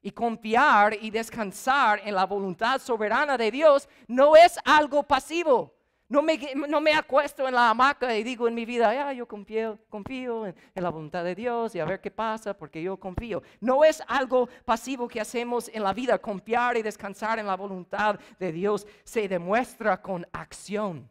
Y 0.00 0.10
confiar 0.12 0.96
y 0.98 1.10
descansar 1.10 2.00
en 2.02 2.14
la 2.14 2.24
voluntad 2.24 2.80
soberana 2.80 3.36
de 3.36 3.50
Dios 3.50 3.86
no 4.08 4.34
es 4.34 4.58
algo 4.64 5.02
pasivo. 5.02 5.74
No 6.10 6.22
me, 6.22 6.36
no 6.68 6.80
me 6.80 6.92
acuesto 6.92 7.46
en 7.46 7.54
la 7.54 7.70
hamaca 7.70 8.16
y 8.16 8.24
digo 8.24 8.48
en 8.48 8.54
mi 8.54 8.64
vida, 8.64 8.90
ah, 9.08 9.12
yo 9.12 9.28
confío, 9.28 9.78
confío 9.88 10.44
en, 10.44 10.56
en, 10.74 10.82
la 10.82 10.90
voluntad 10.90 11.22
de 11.22 11.36
Dios 11.36 11.72
y 11.76 11.78
a 11.78 11.84
ver 11.84 12.00
qué 12.00 12.10
pasa 12.10 12.52
porque 12.52 12.82
yo 12.82 12.96
confío. 12.96 13.44
No 13.60 13.84
es 13.84 14.02
algo 14.08 14.48
pasivo 14.64 15.06
que 15.06 15.20
hacemos 15.20 15.70
en 15.72 15.84
la 15.84 15.92
vida. 15.92 16.18
Confiar 16.18 16.76
y 16.76 16.82
descansar 16.82 17.38
en 17.38 17.46
la 17.46 17.54
voluntad 17.54 18.18
de 18.40 18.50
Dios 18.50 18.88
se 19.04 19.28
demuestra 19.28 20.02
con 20.02 20.26
acción. 20.32 21.08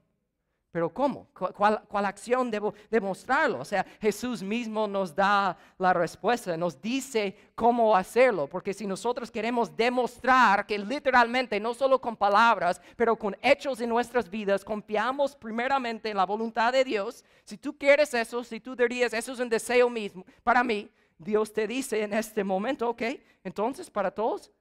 Pero 0.72 0.94
¿cómo? 0.94 1.28
¿Cuál, 1.34 2.06
acción 2.06 2.52
debo 2.52 2.76
demostrarlo? 2.92 3.60
O 3.60 3.66
sea, 3.66 3.84
Jesús 4.00 4.44
mismo 4.44 4.88
nos 4.88 5.16
da 5.16 5.58
la 5.80 5.94
respuesta, 5.94 6.56
nos 6.56 6.80
dice 6.80 7.36
cómo 7.56 7.96
hacerlo, 7.96 8.46
porque 8.46 8.76
si 8.76 8.86
nosotros 8.86 9.32
queremos 9.32 9.76
demostrar 9.76 10.68
que 10.68 10.78
literalmente, 10.78 11.60
no 11.60 11.74
solo 11.74 12.00
con 12.00 12.16
palabras, 12.16 12.80
pero 12.96 13.16
con 13.16 13.36
hechos 13.42 13.82
en 13.82 13.90
nuestras 13.90 14.30
vidas, 14.30 14.64
confiamos 14.64 15.36
primeramente 15.36 16.12
en 16.12 16.18
la 16.18 16.26
voluntad 16.26 16.72
de 16.72 16.84
Dios, 16.84 17.26
si 17.46 17.58
tú 17.58 17.76
quieres 17.76 18.14
eso, 18.14 18.44
si 18.44 18.60
tú 18.60 18.76
dirías, 18.76 19.12
eso 19.14 19.34
es 19.34 19.40
un 19.40 19.50
deseo 19.50 19.90
mismo 19.90 20.24
para 20.44 20.64
mí, 20.64 20.88
Dios 21.18 21.52
te 21.52 21.68
dice 21.68 22.04
en 22.04 22.14
este 22.14 22.44
momento, 22.44 22.90
ok, 22.90 23.02
entonces 23.44 23.90
para 23.90 24.12
todos, 24.12 24.52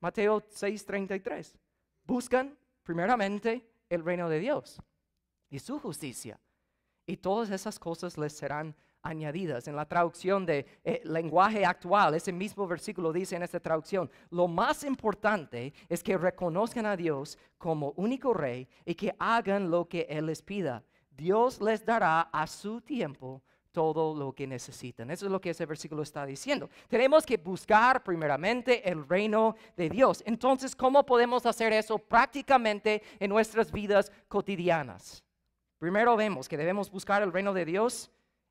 Mateo 0.00 0.40
6:33, 0.40 1.56
buscan 2.04 2.58
primeramente 2.82 3.64
el 3.88 4.04
reino 4.04 4.28
de 4.28 4.40
Dios 4.40 4.82
y 5.52 5.58
su 5.58 5.78
justicia. 5.78 6.40
Y 7.06 7.18
todas 7.18 7.50
esas 7.50 7.78
cosas 7.78 8.16
les 8.16 8.32
serán 8.32 8.74
añadidas. 9.02 9.68
En 9.68 9.76
la 9.76 9.84
traducción 9.84 10.46
de 10.46 10.66
eh, 10.82 11.02
lenguaje 11.04 11.64
actual, 11.66 12.14
ese 12.14 12.32
mismo 12.32 12.66
versículo 12.66 13.12
dice 13.12 13.36
en 13.36 13.42
esta 13.42 13.60
traducción, 13.60 14.10
lo 14.30 14.48
más 14.48 14.82
importante 14.82 15.74
es 15.88 16.02
que 16.02 16.16
reconozcan 16.16 16.86
a 16.86 16.96
Dios 16.96 17.36
como 17.58 17.92
único 17.96 18.32
rey 18.32 18.66
y 18.86 18.94
que 18.94 19.14
hagan 19.18 19.70
lo 19.70 19.86
que 19.86 20.06
Él 20.08 20.26
les 20.26 20.42
pida. 20.42 20.82
Dios 21.10 21.60
les 21.60 21.84
dará 21.84 22.22
a 22.22 22.46
su 22.46 22.80
tiempo 22.80 23.42
todo 23.72 24.14
lo 24.14 24.32
que 24.32 24.46
necesitan. 24.46 25.10
Eso 25.10 25.26
es 25.26 25.32
lo 25.32 25.40
que 25.40 25.50
ese 25.50 25.66
versículo 25.66 26.02
está 26.02 26.24
diciendo. 26.24 26.70
Tenemos 26.88 27.26
que 27.26 27.36
buscar 27.36 28.02
primeramente 28.02 28.88
el 28.88 29.06
reino 29.06 29.54
de 29.76 29.90
Dios. 29.90 30.22
Entonces, 30.24 30.74
¿cómo 30.74 31.04
podemos 31.04 31.44
hacer 31.44 31.74
eso 31.74 31.98
prácticamente 31.98 33.02
en 33.18 33.28
nuestras 33.30 33.70
vidas 33.70 34.10
cotidianas? 34.28 35.22
Primero 35.82 36.16
vemos 36.16 36.48
que 36.48 36.56
debemos 36.56 36.92
buscar 36.92 37.24
el 37.24 37.32
reino 37.32 37.52
de 37.52 37.64
Dios 37.64 38.08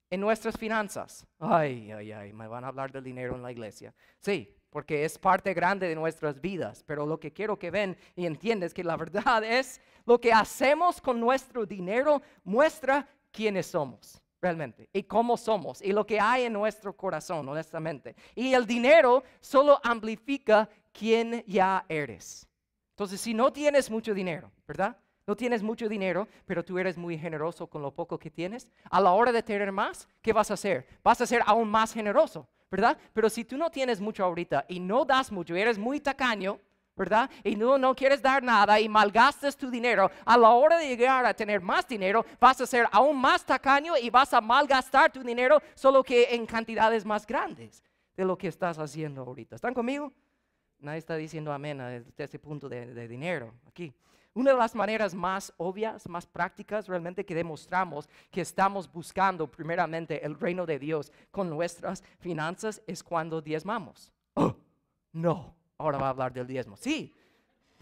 en 0.10 0.20
nuestras 0.20 0.58
finanzas. 0.58 1.26
Ay, 1.40 1.90
ay, 1.90 2.12
ay, 2.12 2.34
me 2.34 2.46
van 2.46 2.66
a 2.66 2.68
hablar 2.68 2.92
del 2.92 3.06
dinero 3.06 3.36
en 3.36 3.42
la 3.42 3.54
iglesia. 3.54 3.96
Sí, 4.20 4.54
porque 4.70 5.06
es 5.06 5.18
parte 5.18 5.54
grande 5.54 5.88
de 5.88 5.96
nuestras 5.96 6.42
vidas, 6.42 6.84
pero 6.86 7.06
lo 7.06 7.22
que 7.22 7.32
quiero 7.32 7.58
que 7.58 7.72
ven 7.72 7.96
y 8.18 8.26
entiendan 8.26 8.68
es 8.68 8.74
que 8.74 8.84
la 8.84 8.98
verdad 8.98 9.46
es 9.46 9.80
lo 10.06 10.20
que 10.20 10.34
hacemos 10.34 11.00
con 11.00 11.22
nuestro 11.22 11.66
dinero 11.66 12.22
muestra 12.44 13.08
quiénes 13.32 13.68
somos 13.68 14.22
realmente 14.42 14.90
y 14.92 15.04
cómo 15.04 15.38
somos 15.38 15.82
y 15.82 15.94
lo 15.94 16.06
que 16.06 16.20
hay 16.20 16.44
en 16.44 16.52
nuestro 16.52 16.98
corazón, 16.98 17.48
honestamente. 17.48 18.14
Y 18.36 18.54
el 18.54 18.66
dinero 18.66 19.24
solo 19.40 19.80
amplifica 19.86 20.68
quién 20.92 21.46
ya 21.48 21.86
eres. 21.88 22.46
Entonces, 22.90 23.22
si 23.22 23.34
no 23.34 23.54
tienes 23.54 23.90
mucho 23.90 24.14
dinero, 24.14 24.52
¿verdad? 24.68 24.98
No 25.32 25.38
tienes 25.38 25.64
mucho 25.64 25.88
dinero, 25.88 26.28
pero 26.46 26.62
tú 26.62 26.78
eres 26.78 26.98
muy 26.98 27.18
generoso 27.18 27.66
con 27.66 27.82
lo 27.82 27.96
poco 27.96 28.20
que 28.20 28.30
tienes. 28.30 28.68
A 28.90 29.00
la 29.00 29.14
hora 29.14 29.32
de 29.32 29.42
tener 29.42 29.72
más, 29.72 30.10
¿qué 30.22 30.34
vas 30.34 30.52
a 30.52 30.56
hacer? 30.56 30.86
Vas 31.02 31.22
a 31.22 31.26
ser 31.26 31.42
aún 31.46 31.70
más 31.70 31.94
generoso, 31.94 32.50
¿verdad? 32.70 32.98
Pero 33.14 33.30
si 33.30 33.46
tú 33.46 33.56
no 33.56 33.72
tienes 33.72 34.02
mucho 34.02 34.26
ahorita 34.26 34.66
y 34.68 34.82
no 34.82 35.06
das 35.06 35.32
mucho, 35.32 35.56
eres 35.56 35.78
muy 35.78 36.02
tacaño, 36.02 36.60
¿verdad? 36.98 37.30
Y 37.46 37.56
no, 37.56 37.78
no 37.78 37.96
quieres 37.96 38.22
dar 38.22 38.44
nada 38.44 38.78
y 38.82 38.90
malgastas 38.90 39.56
tu 39.56 39.72
dinero, 39.72 40.12
a 40.26 40.38
la 40.38 40.50
hora 40.50 40.78
de 40.78 40.90
llegar 40.90 41.26
a 41.26 41.34
tener 41.34 41.62
más 41.62 41.88
dinero, 41.88 42.26
vas 42.38 42.60
a 42.60 42.68
ser 42.68 42.86
aún 42.92 43.18
más 43.18 43.46
tacaño 43.46 43.96
y 43.96 44.10
vas 44.10 44.34
a 44.34 44.42
malgastar 44.42 45.14
tu 45.14 45.24
dinero, 45.24 45.62
solo 45.76 46.04
que 46.04 46.36
en 46.36 46.46
cantidades 46.46 47.06
más 47.06 47.26
grandes 47.26 47.82
de 48.18 48.26
lo 48.26 48.38
que 48.38 48.50
estás 48.50 48.78
haciendo 48.78 49.22
ahorita. 49.22 49.56
¿Están 49.56 49.74
conmigo? 49.74 50.12
Nadie 50.80 50.98
está 50.98 51.16
diciendo 51.16 51.54
amén 51.54 51.78
desde 51.78 52.22
este 52.22 52.38
punto 52.38 52.68
de 52.68 53.08
dinero 53.08 53.54
aquí. 53.66 53.94
Una 54.34 54.52
de 54.52 54.58
las 54.58 54.76
maneras 54.76 55.14
más 55.14 55.54
obvias, 55.58 56.08
más 56.08 56.26
prácticas 56.26 56.88
realmente 56.88 57.26
que 57.26 57.36
demostramos 57.36 58.08
que 58.30 58.42
estamos 58.42 58.90
buscando 58.90 59.46
primeramente 59.52 60.26
el 60.26 60.40
reino 60.40 60.66
de 60.66 60.80
Dios 60.80 61.12
con 61.32 61.50
nuestras 61.50 62.02
finanzas 62.20 62.82
es 62.88 63.04
cuando 63.04 63.42
diezmamos. 63.42 64.12
Oh, 64.36 64.56
no, 65.12 65.54
ahora 65.78 65.98
va 65.98 66.08
a 66.08 66.10
hablar 66.12 66.32
del 66.32 66.48
diezmo. 66.48 66.78
Sí, 66.78 67.14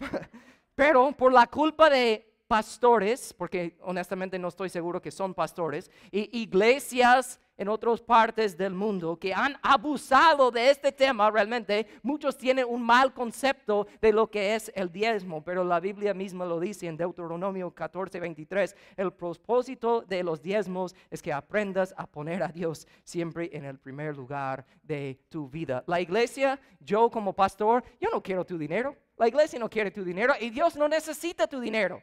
pero 0.74 1.12
por 1.12 1.32
la 1.32 1.46
culpa 1.46 1.88
de 1.88 2.26
pastores, 2.48 3.32
porque 3.32 3.78
honestamente 3.82 4.36
no 4.36 4.48
estoy 4.48 4.70
seguro 4.70 5.00
que 5.00 5.12
son 5.12 5.34
pastores, 5.34 5.88
y 6.10 6.36
iglesias 6.40 7.38
en 7.60 7.68
otras 7.68 8.00
partes 8.00 8.56
del 8.56 8.72
mundo 8.72 9.18
que 9.18 9.34
han 9.34 9.54
abusado 9.60 10.50
de 10.50 10.70
este 10.70 10.90
tema 10.92 11.30
realmente. 11.30 11.86
Muchos 12.02 12.38
tienen 12.38 12.64
un 12.66 12.82
mal 12.82 13.12
concepto 13.12 13.86
de 14.00 14.14
lo 14.14 14.30
que 14.30 14.54
es 14.54 14.72
el 14.74 14.90
diezmo, 14.90 15.44
pero 15.44 15.62
la 15.62 15.78
Biblia 15.78 16.14
misma 16.14 16.46
lo 16.46 16.58
dice 16.58 16.86
en 16.86 16.96
Deuteronomio 16.96 17.70
14, 17.70 18.18
23. 18.18 18.74
El 18.96 19.12
propósito 19.12 20.00
de 20.00 20.22
los 20.22 20.40
diezmos 20.40 20.96
es 21.10 21.20
que 21.20 21.34
aprendas 21.34 21.92
a 21.98 22.06
poner 22.06 22.42
a 22.42 22.48
Dios 22.48 22.88
siempre 23.04 23.50
en 23.52 23.66
el 23.66 23.78
primer 23.78 24.16
lugar 24.16 24.64
de 24.82 25.20
tu 25.28 25.46
vida. 25.46 25.84
La 25.86 26.00
iglesia, 26.00 26.58
yo 26.80 27.10
como 27.10 27.34
pastor, 27.34 27.84
yo 28.00 28.08
no 28.10 28.22
quiero 28.22 28.46
tu 28.46 28.56
dinero. 28.56 28.96
La 29.18 29.28
iglesia 29.28 29.58
no 29.58 29.68
quiere 29.68 29.90
tu 29.90 30.02
dinero 30.02 30.32
y 30.40 30.48
Dios 30.48 30.76
no 30.76 30.88
necesita 30.88 31.46
tu 31.46 31.60
dinero. 31.60 32.02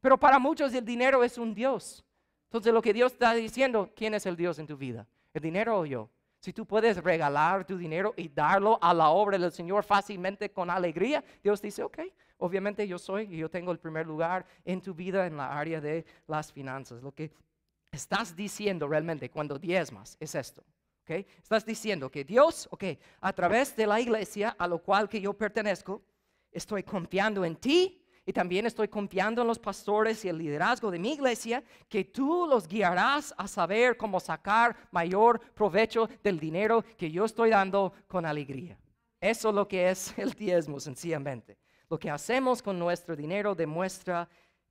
Pero 0.00 0.18
para 0.18 0.40
muchos 0.40 0.74
el 0.74 0.84
dinero 0.84 1.22
es 1.22 1.38
un 1.38 1.54
Dios. 1.54 2.04
Entonces 2.50 2.74
lo 2.74 2.82
que 2.82 2.92
Dios 2.92 3.12
está 3.12 3.32
diciendo, 3.32 3.92
¿quién 3.94 4.12
es 4.12 4.26
el 4.26 4.36
Dios 4.36 4.58
en 4.58 4.66
tu 4.66 4.76
vida? 4.76 5.06
¿El 5.32 5.40
dinero 5.40 5.78
o 5.78 5.86
yo? 5.86 6.10
Si 6.40 6.52
tú 6.52 6.66
puedes 6.66 6.96
regalar 6.96 7.64
tu 7.64 7.78
dinero 7.78 8.12
y 8.16 8.28
darlo 8.28 8.76
a 8.82 8.92
la 8.92 9.10
obra 9.10 9.38
del 9.38 9.52
Señor 9.52 9.84
fácilmente 9.84 10.50
con 10.50 10.68
alegría, 10.68 11.22
Dios 11.44 11.62
dice, 11.62 11.84
ok, 11.84 12.00
obviamente 12.38 12.88
yo 12.88 12.98
soy 12.98 13.32
y 13.32 13.36
yo 13.36 13.48
tengo 13.48 13.70
el 13.70 13.78
primer 13.78 14.04
lugar 14.04 14.44
en 14.64 14.82
tu 14.82 14.94
vida 14.94 15.28
en 15.28 15.36
la 15.36 15.56
área 15.56 15.80
de 15.80 16.04
las 16.26 16.52
finanzas. 16.52 17.00
Lo 17.04 17.12
que 17.12 17.30
estás 17.92 18.34
diciendo 18.34 18.88
realmente 18.88 19.30
cuando 19.30 19.56
diezmas 19.56 20.16
es 20.18 20.34
esto. 20.34 20.64
¿ok? 21.02 21.24
Estás 21.40 21.64
diciendo 21.64 22.10
que 22.10 22.24
Dios, 22.24 22.66
ok, 22.72 22.82
a 23.20 23.32
través 23.32 23.76
de 23.76 23.86
la 23.86 24.00
iglesia 24.00 24.56
a 24.58 24.66
lo 24.66 24.82
cual 24.82 25.08
que 25.08 25.20
yo 25.20 25.34
pertenezco, 25.34 26.02
estoy 26.50 26.82
confiando 26.82 27.44
en 27.44 27.54
ti 27.54 28.02
y 28.26 28.32
también 28.32 28.66
estoy 28.66 28.88
confiando 28.88 29.42
en 29.42 29.48
los 29.48 29.58
pastores 29.58 30.24
y 30.24 30.28
el 30.28 30.38
liderazgo 30.38 30.90
de 30.90 30.98
mi 30.98 31.12
iglesia, 31.12 31.62
que 31.88 32.04
tú 32.04 32.46
los 32.48 32.68
guiarás 32.68 33.34
a 33.36 33.48
saber 33.48 33.96
cómo 33.96 34.20
sacar 34.20 34.76
mayor 34.90 35.40
provecho 35.54 36.08
del 36.22 36.38
dinero 36.38 36.84
que 36.96 37.10
yo 37.10 37.24
estoy 37.24 37.50
dando 37.50 37.92
con 38.06 38.26
alegría. 38.26 38.78
Eso 39.20 39.48
es 39.48 39.54
lo 39.54 39.66
que 39.66 39.90
es 39.90 40.16
el 40.18 40.32
diezmo, 40.32 40.80
sencillamente. 40.80 41.58
Lo 41.88 41.98
que 41.98 42.10
hacemos 42.10 42.62
con 42.62 42.78
nuestro 42.78 43.16
dinero 43.16 43.54
demuestra 43.54 44.28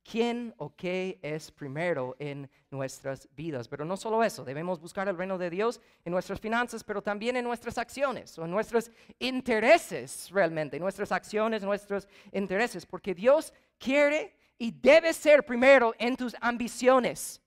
quién 0.09 0.53
o 0.57 0.75
qué 0.75 1.19
es 1.21 1.51
primero 1.51 2.15
en 2.17 2.49
nuestras 2.71 3.29
vidas. 3.35 3.67
Pero 3.67 3.85
no 3.85 3.95
solo 3.95 4.23
eso, 4.23 4.43
debemos 4.43 4.79
buscar 4.79 5.07
el 5.07 5.17
reino 5.17 5.37
de 5.37 5.49
Dios 5.49 5.79
en 6.03 6.11
nuestras 6.11 6.39
finanzas, 6.39 6.83
pero 6.83 7.01
también 7.01 7.35
en 7.35 7.45
nuestras 7.45 7.77
acciones 7.77 8.37
o 8.39 8.45
en 8.45 8.51
nuestros 8.51 8.89
intereses 9.19 10.29
realmente, 10.31 10.79
nuestras 10.79 11.11
acciones, 11.11 11.61
nuestros 11.61 12.07
intereses, 12.31 12.85
porque 12.85 13.13
Dios 13.13 13.53
quiere 13.77 14.35
y 14.57 14.71
debe 14.71 15.13
ser 15.13 15.45
primero 15.45 15.93
en 15.99 16.15
tus 16.17 16.35
ambiciones, 16.41 17.39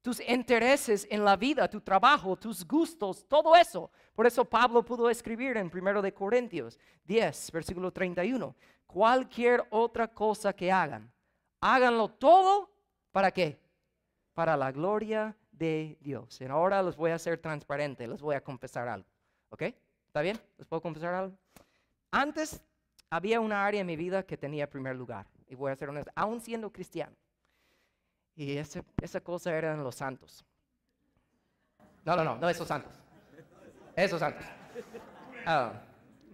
tus 0.00 0.20
intereses 0.20 1.06
en 1.10 1.22
la 1.22 1.36
vida, 1.36 1.68
tu 1.68 1.80
trabajo, 1.82 2.34
tus 2.36 2.66
gustos, 2.66 3.26
todo 3.28 3.54
eso. 3.54 3.90
Por 4.14 4.26
eso 4.26 4.44
Pablo 4.44 4.82
pudo 4.82 5.10
escribir 5.10 5.58
en 5.58 5.70
1 5.72 6.00
de 6.00 6.14
Corintios 6.14 6.78
10, 7.04 7.52
versículo 7.52 7.92
31, 7.92 8.56
cualquier 8.86 9.66
otra 9.68 10.08
cosa 10.08 10.54
que 10.54 10.72
hagan 10.72 11.10
háganlo 11.74 12.08
todo, 12.08 12.70
¿para 13.10 13.32
qué? 13.32 13.58
Para 14.34 14.56
la 14.56 14.70
gloria 14.70 15.36
de 15.50 15.98
Dios. 16.00 16.40
Y 16.40 16.44
ahora 16.44 16.82
los 16.82 16.96
voy 16.96 17.10
a 17.10 17.16
hacer 17.16 17.38
transparente, 17.38 18.06
les 18.06 18.22
voy 18.22 18.36
a 18.36 18.40
confesar 18.40 18.86
algo. 18.88 19.08
¿Ok? 19.48 19.62
¿Está 20.06 20.20
bien? 20.20 20.38
¿Les 20.58 20.66
puedo 20.66 20.80
confesar 20.80 21.14
algo? 21.14 21.36
Antes 22.12 22.62
había 23.10 23.40
una 23.40 23.66
área 23.66 23.80
en 23.80 23.86
mi 23.86 23.96
vida 23.96 24.22
que 24.22 24.36
tenía 24.36 24.70
primer 24.70 24.94
lugar. 24.94 25.26
Y 25.48 25.54
voy 25.54 25.72
a 25.72 25.76
ser 25.76 25.88
honesto, 25.88 26.12
aún 26.14 26.40
siendo 26.40 26.72
cristiano. 26.72 27.16
Y 28.36 28.58
esa 28.58 29.20
cosa 29.20 29.56
eran 29.56 29.82
los 29.82 29.94
santos. 29.94 30.44
No, 32.04 32.14
no, 32.14 32.22
no, 32.22 32.36
no 32.36 32.48
esos 32.48 32.68
santos. 32.68 32.92
Esos 33.96 34.20
santos. 34.20 34.44
Uh, 35.46 35.72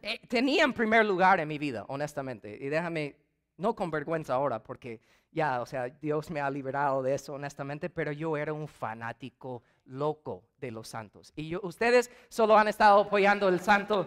eh, 0.03 0.21
tenían 0.29 0.73
primer 0.73 1.07
lugar 1.07 1.41
en 1.41 1.49
mi 1.49 1.59
vida, 1.59 1.85
honestamente. 1.89 2.59
Y 2.61 2.69
déjame 2.69 3.17
no 3.57 3.75
con 3.75 3.91
vergüenza 3.91 4.35
ahora, 4.35 4.63
porque 4.63 5.01
ya, 5.33 5.63
o 5.63 5.67
sea, 5.67 5.89
Dios 5.89 6.31
me 6.31 6.41
ha 6.41 6.51
liberado 6.51 7.03
de 7.03 7.15
eso 7.15 7.33
honestamente, 7.33 7.89
pero 7.89 8.13
yo 8.13 8.37
era 8.37 8.53
un 8.53 8.69
fanático 8.69 9.63
loco 9.87 10.45
de 10.59 10.71
los 10.71 10.89
santos. 10.89 11.33
Y 11.35 11.57
ustedes 11.57 12.11
solo 12.29 12.57
han 12.57 12.69
estado 12.69 13.01
apoyando 13.01 13.49
el 13.49 13.59
santo. 13.61 14.07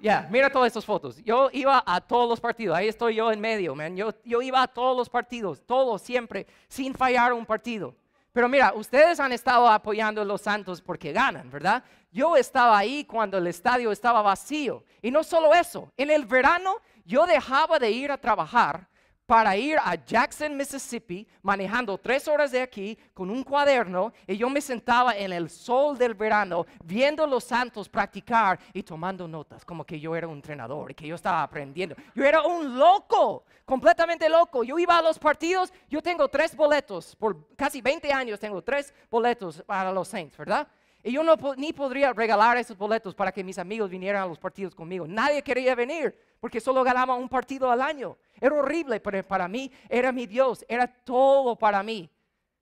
Ya, 0.00 0.28
mira 0.30 0.50
todas 0.50 0.66
estas 0.66 0.84
fotos. 0.84 1.22
Yo 1.24 1.48
iba 1.52 1.82
a 1.86 2.00
todos 2.00 2.28
los 2.28 2.40
partidos, 2.40 2.76
ahí 2.76 2.88
estoy 2.88 3.14
yo 3.14 3.30
en 3.30 3.40
medio, 3.40 3.74
man. 3.74 3.96
Yo, 3.96 4.12
yo 4.24 4.42
iba 4.42 4.60
a 4.60 4.68
todos 4.68 4.96
los 4.96 5.08
partidos, 5.08 5.64
todos, 5.64 6.02
siempre, 6.02 6.46
sin 6.68 6.92
fallar 6.94 7.32
un 7.32 7.46
partido. 7.46 7.94
Pero 8.32 8.48
mira, 8.48 8.74
ustedes 8.74 9.18
han 9.20 9.32
estado 9.32 9.68
apoyando 9.68 10.20
a 10.20 10.24
los 10.24 10.42
Santos 10.42 10.82
porque 10.82 11.12
ganan, 11.12 11.50
¿verdad? 11.50 11.82
Yo 12.10 12.36
estaba 12.36 12.76
ahí 12.76 13.04
cuando 13.04 13.38
el 13.38 13.46
estadio 13.46 13.92
estaba 13.92 14.20
vacío. 14.20 14.84
Y 15.00 15.10
no 15.10 15.24
solo 15.24 15.54
eso, 15.54 15.90
en 15.96 16.10
el 16.10 16.26
verano 16.26 16.76
yo 17.04 17.24
dejaba 17.24 17.78
de 17.78 17.90
ir 17.90 18.10
a 18.10 18.18
trabajar 18.18 18.88
para 19.26 19.56
ir 19.56 19.76
a 19.82 19.96
Jackson, 19.96 20.56
Mississippi, 20.56 21.26
manejando 21.42 21.98
tres 21.98 22.28
horas 22.28 22.52
de 22.52 22.62
aquí 22.62 22.96
con 23.12 23.28
un 23.28 23.42
cuaderno 23.42 24.12
y 24.26 24.36
yo 24.36 24.48
me 24.48 24.60
sentaba 24.60 25.16
en 25.16 25.32
el 25.32 25.50
sol 25.50 25.98
del 25.98 26.14
verano 26.14 26.64
viendo 26.84 27.26
los 27.26 27.42
santos 27.42 27.88
practicar 27.88 28.58
y 28.72 28.84
tomando 28.84 29.26
notas, 29.26 29.64
como 29.64 29.84
que 29.84 29.98
yo 29.98 30.14
era 30.14 30.28
un 30.28 30.36
entrenador 30.36 30.92
y 30.92 30.94
que 30.94 31.08
yo 31.08 31.16
estaba 31.16 31.42
aprendiendo. 31.42 31.96
Yo 32.14 32.24
era 32.24 32.42
un 32.42 32.78
loco, 32.78 33.44
completamente 33.64 34.28
loco. 34.28 34.62
Yo 34.62 34.78
iba 34.78 34.96
a 34.96 35.02
los 35.02 35.18
partidos, 35.18 35.72
yo 35.90 36.00
tengo 36.00 36.28
tres 36.28 36.54
boletos, 36.54 37.16
por 37.16 37.54
casi 37.56 37.80
20 37.80 38.12
años 38.12 38.38
tengo 38.38 38.62
tres 38.62 38.94
boletos 39.10 39.62
para 39.62 39.90
los 39.90 40.06
Saints, 40.06 40.36
¿verdad? 40.36 40.68
Y 41.02 41.12
yo 41.12 41.22
no, 41.22 41.36
ni 41.56 41.72
podría 41.72 42.12
regalar 42.12 42.56
esos 42.56 42.76
boletos 42.76 43.14
para 43.14 43.30
que 43.30 43.44
mis 43.44 43.58
amigos 43.58 43.90
vinieran 43.90 44.24
a 44.24 44.26
los 44.26 44.38
partidos 44.38 44.74
conmigo. 44.74 45.06
Nadie 45.06 45.40
quería 45.40 45.74
venir 45.74 46.18
porque 46.46 46.60
solo 46.60 46.84
ganaba 46.84 47.16
un 47.16 47.28
partido 47.28 47.72
al 47.72 47.82
año. 47.82 48.16
Era 48.40 48.54
horrible, 48.54 49.00
pero 49.00 49.20
para 49.26 49.48
mí 49.48 49.68
era 49.88 50.12
mi 50.12 50.26
Dios, 50.26 50.64
era 50.68 50.86
todo 50.86 51.56
para 51.56 51.82
mí. 51.82 52.08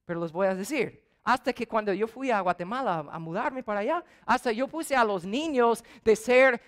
Pero 0.06 0.22
les 0.22 0.32
voy 0.32 0.46
a 0.46 0.54
decir, 0.54 1.04
hasta 1.22 1.52
que 1.52 1.68
cuando 1.68 1.92
yo 1.92 2.09
fui 2.09 2.30
a 2.30 2.40
Guatemala 2.40 3.04
a, 3.11 3.18
mudarme 3.18 3.62
para 3.62 3.80
allá, 3.80 4.02
hasta 4.24 4.52
yo 4.52 4.68
puse 4.68 4.96
a 4.96 5.04
los 5.04 5.26
niños 5.26 5.85
de 6.02 6.16
ser 6.16 6.62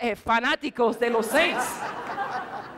eh, 0.00 0.16
fanáticos 0.16 0.98
de 0.98 1.10
los 1.10 1.26
seis. 1.26 1.58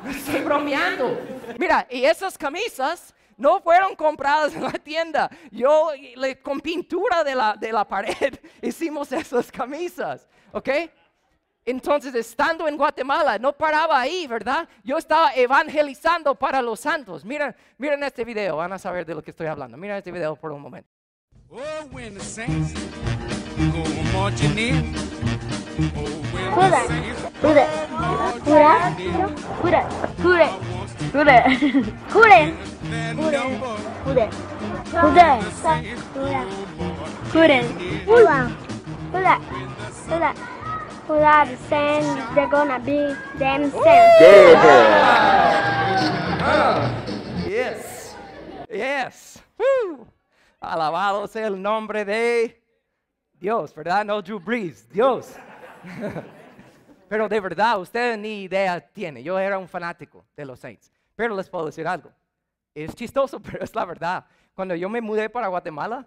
Estoy 0.08 0.40
bromeando. 0.40 1.16
Mira, 1.56 1.86
y 1.88 2.04
esas 2.04 2.36
camisas 2.36 3.14
no 3.36 3.60
fueron 3.60 3.94
compradas 3.94 4.56
en 4.56 4.64
la 4.64 4.72
tienda. 4.72 5.30
Yo 5.52 5.90
con 6.42 6.60
pintura 6.60 7.22
de 7.22 7.36
la, 7.36 7.54
de 7.54 7.70
la 7.70 7.86
pared 7.86 8.34
hicimos 8.60 9.12
esas 9.12 9.52
camisas, 9.52 10.26
¿ok? 10.50 10.68
Entonces, 11.66 12.14
estando 12.14 12.68
en 12.68 12.76
Guatemala, 12.76 13.38
no 13.38 13.52
paraba 13.52 13.98
ahí, 13.98 14.26
¿verdad? 14.26 14.68
Yo 14.82 14.98
estaba 14.98 15.32
evangelizando 15.34 16.34
para 16.34 16.60
los 16.60 16.80
santos. 16.80 17.24
Miren, 17.24 17.56
miren 17.78 18.02
este 18.02 18.24
video, 18.24 18.56
van 18.56 18.72
a 18.74 18.78
saber 18.78 19.06
de 19.06 19.14
lo 19.14 19.22
que 19.22 19.30
estoy 19.30 19.46
hablando. 19.46 19.76
Miren 19.78 19.96
este 19.96 20.12
video 20.12 20.36
por 20.36 20.52
un 20.52 20.60
momento. 20.60 20.90
Oh, 21.50 21.88
without 41.08 41.48
the 41.48 41.56
sand, 41.68 42.36
they're 42.36 42.48
gonna 42.48 42.78
be 42.78 43.14
them 43.38 43.70
sand. 43.70 44.58
Yes. 47.46 48.16
Yes. 48.70 49.42
Woo. 49.58 50.06
Alabado 50.60 51.26
sea 51.28 51.46
el 51.46 51.60
nombre 51.60 52.04
de 52.04 52.60
Dios, 53.38 53.74
¿verdad? 53.74 54.04
No 54.04 54.22
Drew 54.22 54.40
Brees, 54.40 54.88
Dios. 54.88 55.34
Pero 57.08 57.28
de 57.28 57.40
verdad, 57.40 57.78
usted 57.80 58.16
ni 58.16 58.42
idea 58.44 58.80
tiene. 58.80 59.22
Yo 59.22 59.38
era 59.38 59.58
un 59.58 59.68
fanático 59.68 60.24
de 60.36 60.44
los 60.44 60.58
Saints. 60.58 60.90
Pero 61.14 61.36
les 61.36 61.48
puedo 61.48 61.66
decir 61.66 61.86
algo. 61.86 62.10
Es 62.74 62.94
chistoso, 62.94 63.40
pero 63.42 63.62
es 63.62 63.74
la 63.74 63.84
verdad. 63.84 64.26
Cuando 64.54 64.74
yo 64.74 64.88
me 64.88 65.00
mudé 65.00 65.28
para 65.30 65.48
Guatemala, 65.48 66.06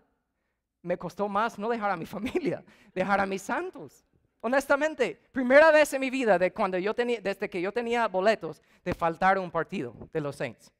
me 0.81 0.97
costó 0.97 1.29
más 1.29 1.57
no 1.57 1.69
dejar 1.69 1.91
a 1.91 1.95
mi 1.95 2.05
familia, 2.05 2.63
dejar 2.93 3.19
a 3.19 3.25
mis 3.25 3.41
santos. 3.41 4.03
Honestamente, 4.41 5.19
primera 5.31 5.71
vez 5.71 5.91
en 5.93 6.01
mi 6.01 6.09
vida 6.09 6.37
de 6.37 6.53
cuando 6.53 6.77
yo 6.77 6.93
tenía, 6.93 7.19
desde 7.19 7.49
que 7.49 7.61
yo 7.61 7.71
tenía 7.71 8.07
boletos 8.07 8.61
de 8.85 8.93
faltar 8.93 9.37
un 9.39 9.49
partido 9.49 9.95
de 10.13 10.21
los 10.21 10.35
Saints. 10.35 10.71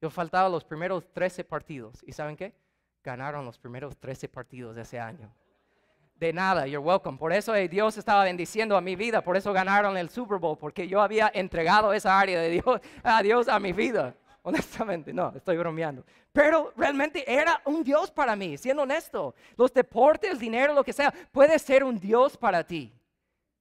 Yo 0.00 0.10
faltaba 0.10 0.48
los 0.48 0.64
primeros 0.64 1.04
13 1.12 1.44
partidos. 1.44 2.02
¿Y 2.06 2.12
saben 2.12 2.36
qué? 2.36 2.52
Ganaron 3.04 3.44
los 3.44 3.58
primeros 3.58 3.96
13 3.96 4.28
partidos 4.28 4.76
de 4.76 4.82
ese 4.82 4.98
año. 4.98 5.32
De 6.16 6.32
nada, 6.32 6.66
you're 6.66 6.78
welcome. 6.78 7.18
Por 7.18 7.32
eso 7.32 7.54
eh, 7.54 7.68
Dios 7.68 7.98
estaba 7.98 8.24
bendiciendo 8.24 8.76
a 8.76 8.80
mi 8.80 8.94
vida, 8.94 9.22
por 9.22 9.36
eso 9.36 9.52
ganaron 9.52 9.96
el 9.96 10.08
Super 10.08 10.38
Bowl, 10.38 10.56
porque 10.56 10.86
yo 10.86 11.00
había 11.00 11.30
entregado 11.34 11.92
esa 11.92 12.18
área 12.18 12.40
de 12.40 12.50
Dios 12.50 12.80
a 13.02 13.22
Dios 13.22 13.48
a 13.48 13.58
mi 13.58 13.72
vida. 13.72 14.14
Honestamente, 14.44 15.12
no, 15.12 15.32
estoy 15.36 15.56
bromeando. 15.56 16.04
Pero 16.32 16.72
realmente 16.76 17.24
era 17.32 17.62
un 17.64 17.84
Dios 17.84 18.10
para 18.10 18.34
mí, 18.34 18.58
siendo 18.58 18.82
honesto. 18.82 19.34
Los 19.56 19.72
deportes, 19.72 20.32
el 20.32 20.38
dinero, 20.38 20.74
lo 20.74 20.82
que 20.82 20.92
sea, 20.92 21.12
puede 21.30 21.58
ser 21.58 21.84
un 21.84 21.98
Dios 21.98 22.36
para 22.36 22.64
ti. 22.64 22.92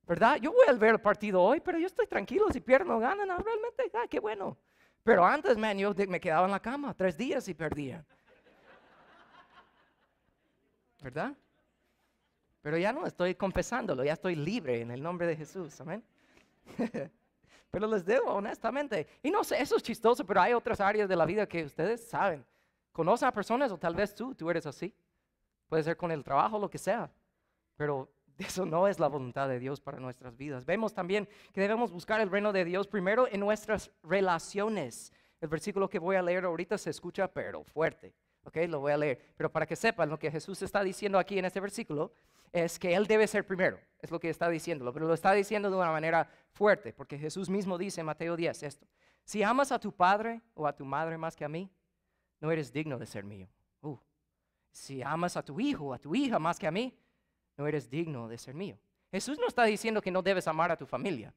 ¿Verdad? 0.07 0.37
Yo 0.41 0.51
voy 0.51 0.65
a 0.67 0.73
ver 0.73 0.95
el 0.95 0.99
partido 0.99 1.41
hoy, 1.41 1.59
pero 1.59 1.77
yo 1.77 1.85
estoy 1.85 2.07
tranquilo 2.07 2.47
si 2.51 2.59
pierden 2.59 2.91
o 2.91 2.99
ganan. 2.99 3.27
No, 3.27 3.37
realmente, 3.37 3.91
ah, 3.93 4.07
qué 4.09 4.19
bueno. 4.19 4.57
Pero 5.03 5.23
antes, 5.23 5.55
man, 5.55 5.77
yo 5.77 5.93
me 6.07 6.19
quedaba 6.19 6.45
en 6.45 6.51
la 6.51 6.59
cama 6.59 6.93
tres 6.95 7.15
días 7.15 7.47
y 7.47 7.53
perdía. 7.53 8.03
¿Verdad? 11.01 11.35
Pero 12.61 12.77
ya 12.77 12.91
no 12.91 13.05
estoy 13.05 13.35
confesándolo, 13.35 14.03
ya 14.03 14.13
estoy 14.13 14.35
libre 14.35 14.81
en 14.81 14.91
el 14.91 15.01
nombre 15.01 15.27
de 15.27 15.35
Jesús. 15.35 15.79
Amén. 15.79 16.03
Pero 17.71 17.87
les 17.87 18.05
digo 18.05 18.25
honestamente, 18.25 19.07
y 19.23 19.31
no 19.31 19.43
sé, 19.45 19.61
eso 19.61 19.77
es 19.77 19.83
chistoso, 19.83 20.25
pero 20.25 20.41
hay 20.41 20.53
otras 20.53 20.81
áreas 20.81 21.07
de 21.07 21.15
la 21.15 21.25
vida 21.25 21.47
que 21.47 21.63
ustedes 21.63 22.05
saben. 22.05 22.45
Conocen 22.91 23.29
a 23.29 23.31
personas 23.31 23.71
o 23.71 23.77
tal 23.77 23.95
vez 23.95 24.13
tú, 24.13 24.35
tú 24.35 24.49
eres 24.49 24.65
así. 24.65 24.93
Puede 25.69 25.83
ser 25.83 25.95
con 25.95 26.11
el 26.11 26.21
trabajo, 26.21 26.59
lo 26.59 26.69
que 26.69 26.77
sea. 26.77 27.09
Pero 27.77 28.11
eso 28.37 28.65
no 28.65 28.89
es 28.89 28.99
la 28.99 29.07
voluntad 29.07 29.47
de 29.47 29.57
Dios 29.57 29.79
para 29.79 29.99
nuestras 29.99 30.35
vidas. 30.35 30.65
Vemos 30.65 30.93
también 30.93 31.29
que 31.53 31.61
debemos 31.61 31.93
buscar 31.93 32.19
el 32.19 32.29
reino 32.29 32.51
de 32.51 32.65
Dios 32.65 32.87
primero 32.87 33.25
en 33.31 33.39
nuestras 33.39 33.89
relaciones. 34.03 35.13
El 35.39 35.47
versículo 35.47 35.89
que 35.89 35.97
voy 35.97 36.17
a 36.17 36.21
leer 36.21 36.43
ahorita 36.43 36.77
se 36.77 36.89
escucha, 36.89 37.29
pero 37.29 37.63
fuerte. 37.63 38.13
Ok, 38.43 38.57
lo 38.67 38.79
voy 38.79 38.91
a 38.91 38.97
leer. 38.97 39.19
Pero 39.37 39.51
para 39.51 39.65
que 39.65 39.75
sepan 39.75 40.09
lo 40.09 40.17
que 40.17 40.31
Jesús 40.31 40.61
está 40.61 40.83
diciendo 40.83 41.19
aquí 41.19 41.37
en 41.37 41.45
este 41.45 41.59
versículo, 41.59 42.11
es 42.51 42.77
que 42.77 42.93
Él 42.93 43.07
debe 43.07 43.27
ser 43.27 43.45
primero, 43.45 43.79
es 43.99 44.11
lo 44.11 44.19
que 44.19 44.29
está 44.29 44.49
diciendo, 44.49 44.91
pero 44.93 45.07
lo 45.07 45.13
está 45.13 45.31
diciendo 45.31 45.69
de 45.69 45.77
una 45.77 45.91
manera 45.91 46.29
fuerte, 46.51 46.91
porque 46.91 47.17
Jesús 47.17 47.49
mismo 47.49 47.77
dice 47.77 48.01
en 48.01 48.07
Mateo 48.07 48.35
10 48.35 48.63
esto, 48.63 48.87
si 49.23 49.43
amas 49.43 49.71
a 49.71 49.79
tu 49.79 49.93
padre 49.93 50.41
o 50.53 50.67
a 50.67 50.75
tu 50.75 50.83
madre 50.83 51.17
más 51.17 51.35
que 51.35 51.45
a 51.45 51.49
mí, 51.49 51.69
no 52.39 52.51
eres 52.51 52.73
digno 52.73 52.97
de 52.97 53.05
ser 53.05 53.23
mío. 53.23 53.47
Uh. 53.81 53.97
Si 54.71 55.01
amas 55.01 55.37
a 55.37 55.43
tu 55.43 55.59
hijo 55.59 55.85
o 55.85 55.93
a 55.93 55.99
tu 55.99 56.15
hija 56.15 56.39
más 56.39 56.57
que 56.57 56.67
a 56.67 56.71
mí, 56.71 56.97
no 57.55 57.67
eres 57.67 57.89
digno 57.89 58.27
de 58.27 58.37
ser 58.37 58.55
mío. 58.55 58.77
Jesús 59.11 59.37
no 59.37 59.47
está 59.47 59.63
diciendo 59.63 60.01
que 60.01 60.11
no 60.11 60.21
debes 60.21 60.47
amar 60.47 60.71
a 60.71 60.77
tu 60.77 60.85
familia. 60.85 61.33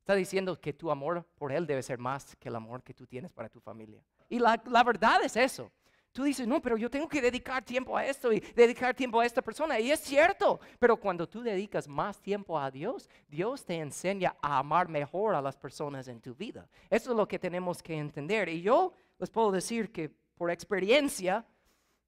Está 0.00 0.14
diciendo 0.14 0.60
que 0.60 0.72
tu 0.72 0.90
amor 0.90 1.24
por 1.36 1.52
Él 1.52 1.66
debe 1.66 1.82
ser 1.82 1.98
más 1.98 2.36
que 2.36 2.48
el 2.48 2.56
amor 2.56 2.82
que 2.82 2.92
tú 2.92 3.06
tienes 3.06 3.32
para 3.32 3.48
tu 3.48 3.60
familia. 3.60 4.04
Y 4.28 4.40
la 4.40 4.82
verdad 4.84 5.22
es 5.22 5.36
eso. 5.36 5.70
Tú 6.12 6.24
dices, 6.24 6.46
no, 6.46 6.60
pero 6.60 6.76
yo 6.76 6.90
tengo 6.90 7.08
que 7.08 7.22
dedicar 7.22 7.64
tiempo 7.64 7.96
a 7.96 8.04
esto 8.04 8.32
y 8.32 8.40
dedicar 8.40 8.94
tiempo 8.94 9.18
a 9.18 9.24
esta 9.24 9.40
persona. 9.40 9.80
Y 9.80 9.90
es 9.90 10.00
cierto, 10.00 10.60
pero 10.78 10.98
cuando 10.98 11.26
tú 11.26 11.42
dedicas 11.42 11.88
más 11.88 12.20
tiempo 12.20 12.58
a 12.58 12.70
Dios, 12.70 13.08
Dios 13.28 13.64
te 13.64 13.76
enseña 13.78 14.36
a 14.42 14.58
amar 14.58 14.88
mejor 14.88 15.34
a 15.34 15.40
las 15.40 15.56
personas 15.56 16.08
en 16.08 16.20
tu 16.20 16.34
vida. 16.34 16.68
Eso 16.90 17.12
es 17.12 17.16
lo 17.16 17.26
que 17.26 17.38
tenemos 17.38 17.82
que 17.82 17.96
entender. 17.96 18.50
Y 18.50 18.60
yo 18.60 18.92
les 19.18 19.30
puedo 19.30 19.50
decir 19.50 19.90
que 19.90 20.10
por 20.36 20.50
experiencia, 20.50 21.46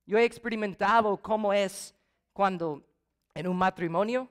yo 0.04 0.18
he 0.18 0.24
experimentado 0.24 1.16
cómo 1.16 1.54
es 1.54 1.94
cuando 2.34 2.84
en 3.32 3.48
un 3.48 3.56
matrimonio 3.56 4.28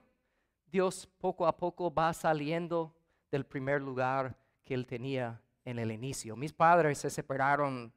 Dios 0.70 1.08
poco 1.18 1.48
a 1.48 1.56
poco 1.56 1.92
va 1.92 2.12
saliendo 2.12 2.94
del 3.30 3.44
primer 3.44 3.82
lugar 3.82 4.36
que 4.62 4.74
él 4.74 4.86
tenía 4.86 5.40
en 5.64 5.80
el 5.80 5.90
inicio. 5.90 6.36
Mis 6.36 6.52
padres 6.52 6.98
se 6.98 7.10
separaron 7.10 7.92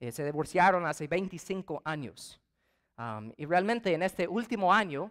eh, 0.00 0.10
se 0.10 0.24
divorciaron 0.24 0.86
hace 0.86 1.06
25 1.06 1.82
años. 1.84 2.40
y 3.36 3.46
realmente 3.46 3.94
en 3.94 4.02
este 4.02 4.28
último 4.28 4.72
año, 4.72 5.10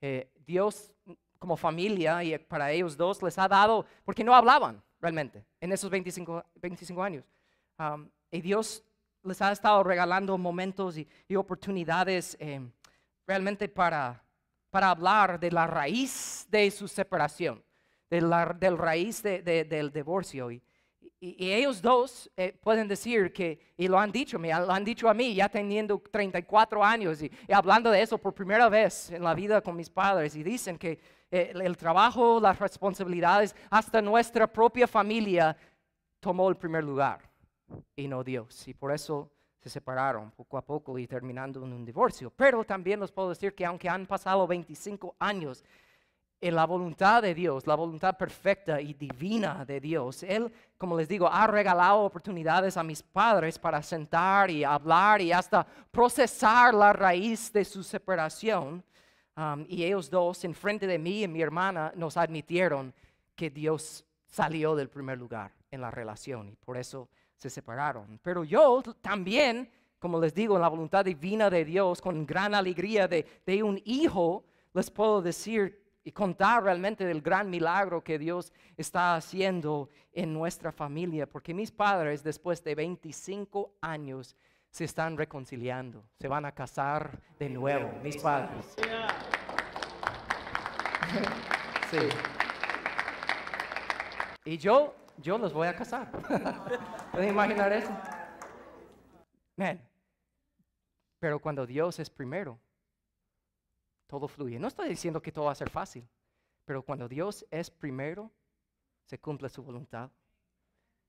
eh, 0.00 0.30
Dios 0.46 0.94
como 1.38 1.56
familia 1.56 2.22
y 2.22 2.38
para 2.38 2.70
ellos 2.70 2.96
dos 2.96 3.22
les 3.22 3.38
ha 3.38 3.48
dado, 3.48 3.84
porque 4.04 4.24
no 4.24 4.34
hablaban 4.34 4.82
realmente 5.00 5.44
en 5.60 5.72
esos 5.72 5.90
25, 5.90 6.44
25 6.54 7.02
años. 7.02 7.24
y 8.30 8.40
Dios 8.40 8.84
les 9.22 9.40
ha 9.42 9.52
estado 9.52 9.82
regalando 9.82 10.36
momentos 10.38 10.96
y, 10.96 11.36
oportunidades 11.36 12.36
em, 12.40 12.70
realmente 13.26 13.68
para, 13.68 14.22
para 14.70 14.90
hablar 14.90 15.40
de 15.40 15.50
la 15.50 15.66
raíz 15.66 16.46
de 16.50 16.70
su 16.70 16.88
separación, 16.88 17.62
de 18.08 18.20
la, 18.20 18.46
del 18.46 18.78
raíz 18.78 19.22
del 19.22 19.92
divorcio. 19.92 20.50
Y, 20.50 20.62
y, 21.20 21.52
ellos 21.52 21.82
dos 21.82 22.30
eh, 22.36 22.58
pueden 22.62 22.88
decir 22.88 23.32
que, 23.32 23.58
y 23.76 23.88
lo 23.88 23.98
han 23.98 24.10
dicho, 24.10 24.38
me 24.38 24.48
lo 24.48 24.72
han 24.72 24.84
dicho 24.84 25.08
a 25.08 25.14
mí, 25.14 25.34
ya 25.34 25.50
teniendo 25.50 25.98
34 26.10 26.82
años 26.82 27.22
y, 27.22 27.30
hablando 27.52 27.90
de 27.90 28.00
eso 28.00 28.16
por 28.16 28.32
primera 28.32 28.70
vez 28.70 29.10
en 29.10 29.22
la 29.22 29.34
vida 29.34 29.60
con 29.60 29.76
mis 29.76 29.90
padres, 29.90 30.34
y 30.34 30.42
dicen 30.42 30.78
que 30.78 30.98
eh, 31.30 31.52
el 31.54 31.76
trabajo, 31.76 32.40
las 32.40 32.58
responsabilidades, 32.58 33.54
hasta 33.68 34.00
nuestra 34.00 34.46
propia 34.46 34.86
familia 34.86 35.56
tomó 36.20 36.48
el 36.48 36.56
primer 36.56 36.84
lugar 36.84 37.20
y 37.94 38.08
no 38.08 38.24
Dios. 38.24 38.66
Y 38.66 38.74
por 38.74 38.90
eso 38.90 39.30
se 39.60 39.68
separaron 39.68 40.30
poco 40.30 40.56
a 40.56 40.64
poco 40.64 40.98
y 40.98 41.06
terminando 41.06 41.62
en 41.64 41.72
un 41.72 41.84
divorcio. 41.84 42.32
Pero 42.34 42.64
también 42.64 42.98
les 42.98 43.12
puedo 43.12 43.28
decir 43.28 43.54
que 43.54 43.66
aunque 43.66 43.88
han 43.88 44.06
pasado 44.06 44.46
25 44.46 45.16
años, 45.18 45.64
en 46.40 46.54
la 46.54 46.64
voluntad 46.64 47.22
de 47.22 47.34
Dios, 47.34 47.66
la 47.66 47.74
voluntad 47.74 48.16
perfecta 48.16 48.80
y 48.80 48.94
divina 48.94 49.64
de 49.64 49.80
Dios. 49.80 50.22
Él, 50.22 50.50
como 50.78 50.96
les 50.96 51.06
digo, 51.06 51.28
ha 51.30 51.46
regalado 51.46 52.00
oportunidades 52.00 52.76
a 52.76 52.82
mis 52.82 53.02
padres 53.02 53.58
para 53.58 53.82
sentar 53.82 54.50
y 54.50 54.64
hablar 54.64 55.20
y 55.20 55.32
hasta 55.32 55.66
procesar 55.90 56.72
la 56.72 56.92
raíz 56.92 57.52
de 57.52 57.64
su 57.64 57.82
separación. 57.82 58.82
Um, 59.36 59.64
y 59.68 59.84
ellos 59.84 60.10
dos, 60.10 60.44
en 60.44 60.54
frente 60.54 60.86
de 60.86 60.98
mí 60.98 61.22
y 61.22 61.28
mi 61.28 61.42
hermana, 61.42 61.92
nos 61.94 62.16
admitieron 62.16 62.92
que 63.34 63.50
Dios 63.50 64.04
salió 64.26 64.74
del 64.74 64.88
primer 64.88 65.18
lugar 65.18 65.52
en 65.70 65.80
la 65.80 65.90
relación 65.90 66.48
y 66.48 66.56
por 66.56 66.76
eso 66.76 67.08
se 67.36 67.50
separaron. 67.50 68.18
Pero 68.22 68.44
yo 68.44 68.82
también, 69.00 69.70
como 69.98 70.18
les 70.20 70.34
digo, 70.34 70.56
en 70.56 70.62
la 70.62 70.68
voluntad 70.68 71.04
divina 71.04 71.50
de 71.50 71.64
Dios, 71.64 72.00
con 72.00 72.26
gran 72.26 72.54
alegría 72.54 73.06
de, 73.06 73.26
de 73.46 73.62
un 73.62 73.80
hijo, 73.84 74.44
les 74.72 74.90
puedo 74.90 75.22
decir 75.22 75.79
y 76.02 76.12
contar 76.12 76.62
realmente 76.62 77.04
del 77.04 77.20
gran 77.20 77.50
milagro 77.50 78.02
que 78.02 78.18
Dios 78.18 78.52
está 78.76 79.16
haciendo 79.16 79.90
en 80.12 80.32
nuestra 80.32 80.72
familia, 80.72 81.26
porque 81.26 81.54
mis 81.54 81.70
padres 81.70 82.22
después 82.22 82.64
de 82.64 82.74
25 82.74 83.74
años 83.80 84.36
se 84.70 84.84
están 84.84 85.16
reconciliando, 85.16 86.04
se 86.18 86.28
van 86.28 86.44
a 86.44 86.52
casar 86.52 87.20
de 87.38 87.50
nuevo, 87.50 87.90
mis 88.02 88.16
padres. 88.16 88.76
Sí. 91.90 92.08
Y 94.44 94.56
yo, 94.58 94.94
yo 95.18 95.38
los 95.38 95.52
voy 95.52 95.68
a 95.68 95.74
casar. 95.74 96.10
¿Pueden 97.12 97.30
imaginar 97.30 97.72
eso? 97.72 97.90
Pero 101.18 101.38
cuando 101.40 101.66
Dios 101.66 101.98
es 101.98 102.08
primero, 102.08 102.58
todo 104.10 104.26
fluye. 104.26 104.58
No 104.58 104.66
estoy 104.66 104.88
diciendo 104.88 105.22
que 105.22 105.30
todo 105.30 105.44
va 105.44 105.52
a 105.52 105.54
ser 105.54 105.70
fácil, 105.70 106.06
pero 106.64 106.82
cuando 106.82 107.08
Dios 107.08 107.46
es 107.48 107.70
primero, 107.70 108.28
se 109.06 109.20
cumple 109.20 109.48
su 109.48 109.62
voluntad. 109.62 110.10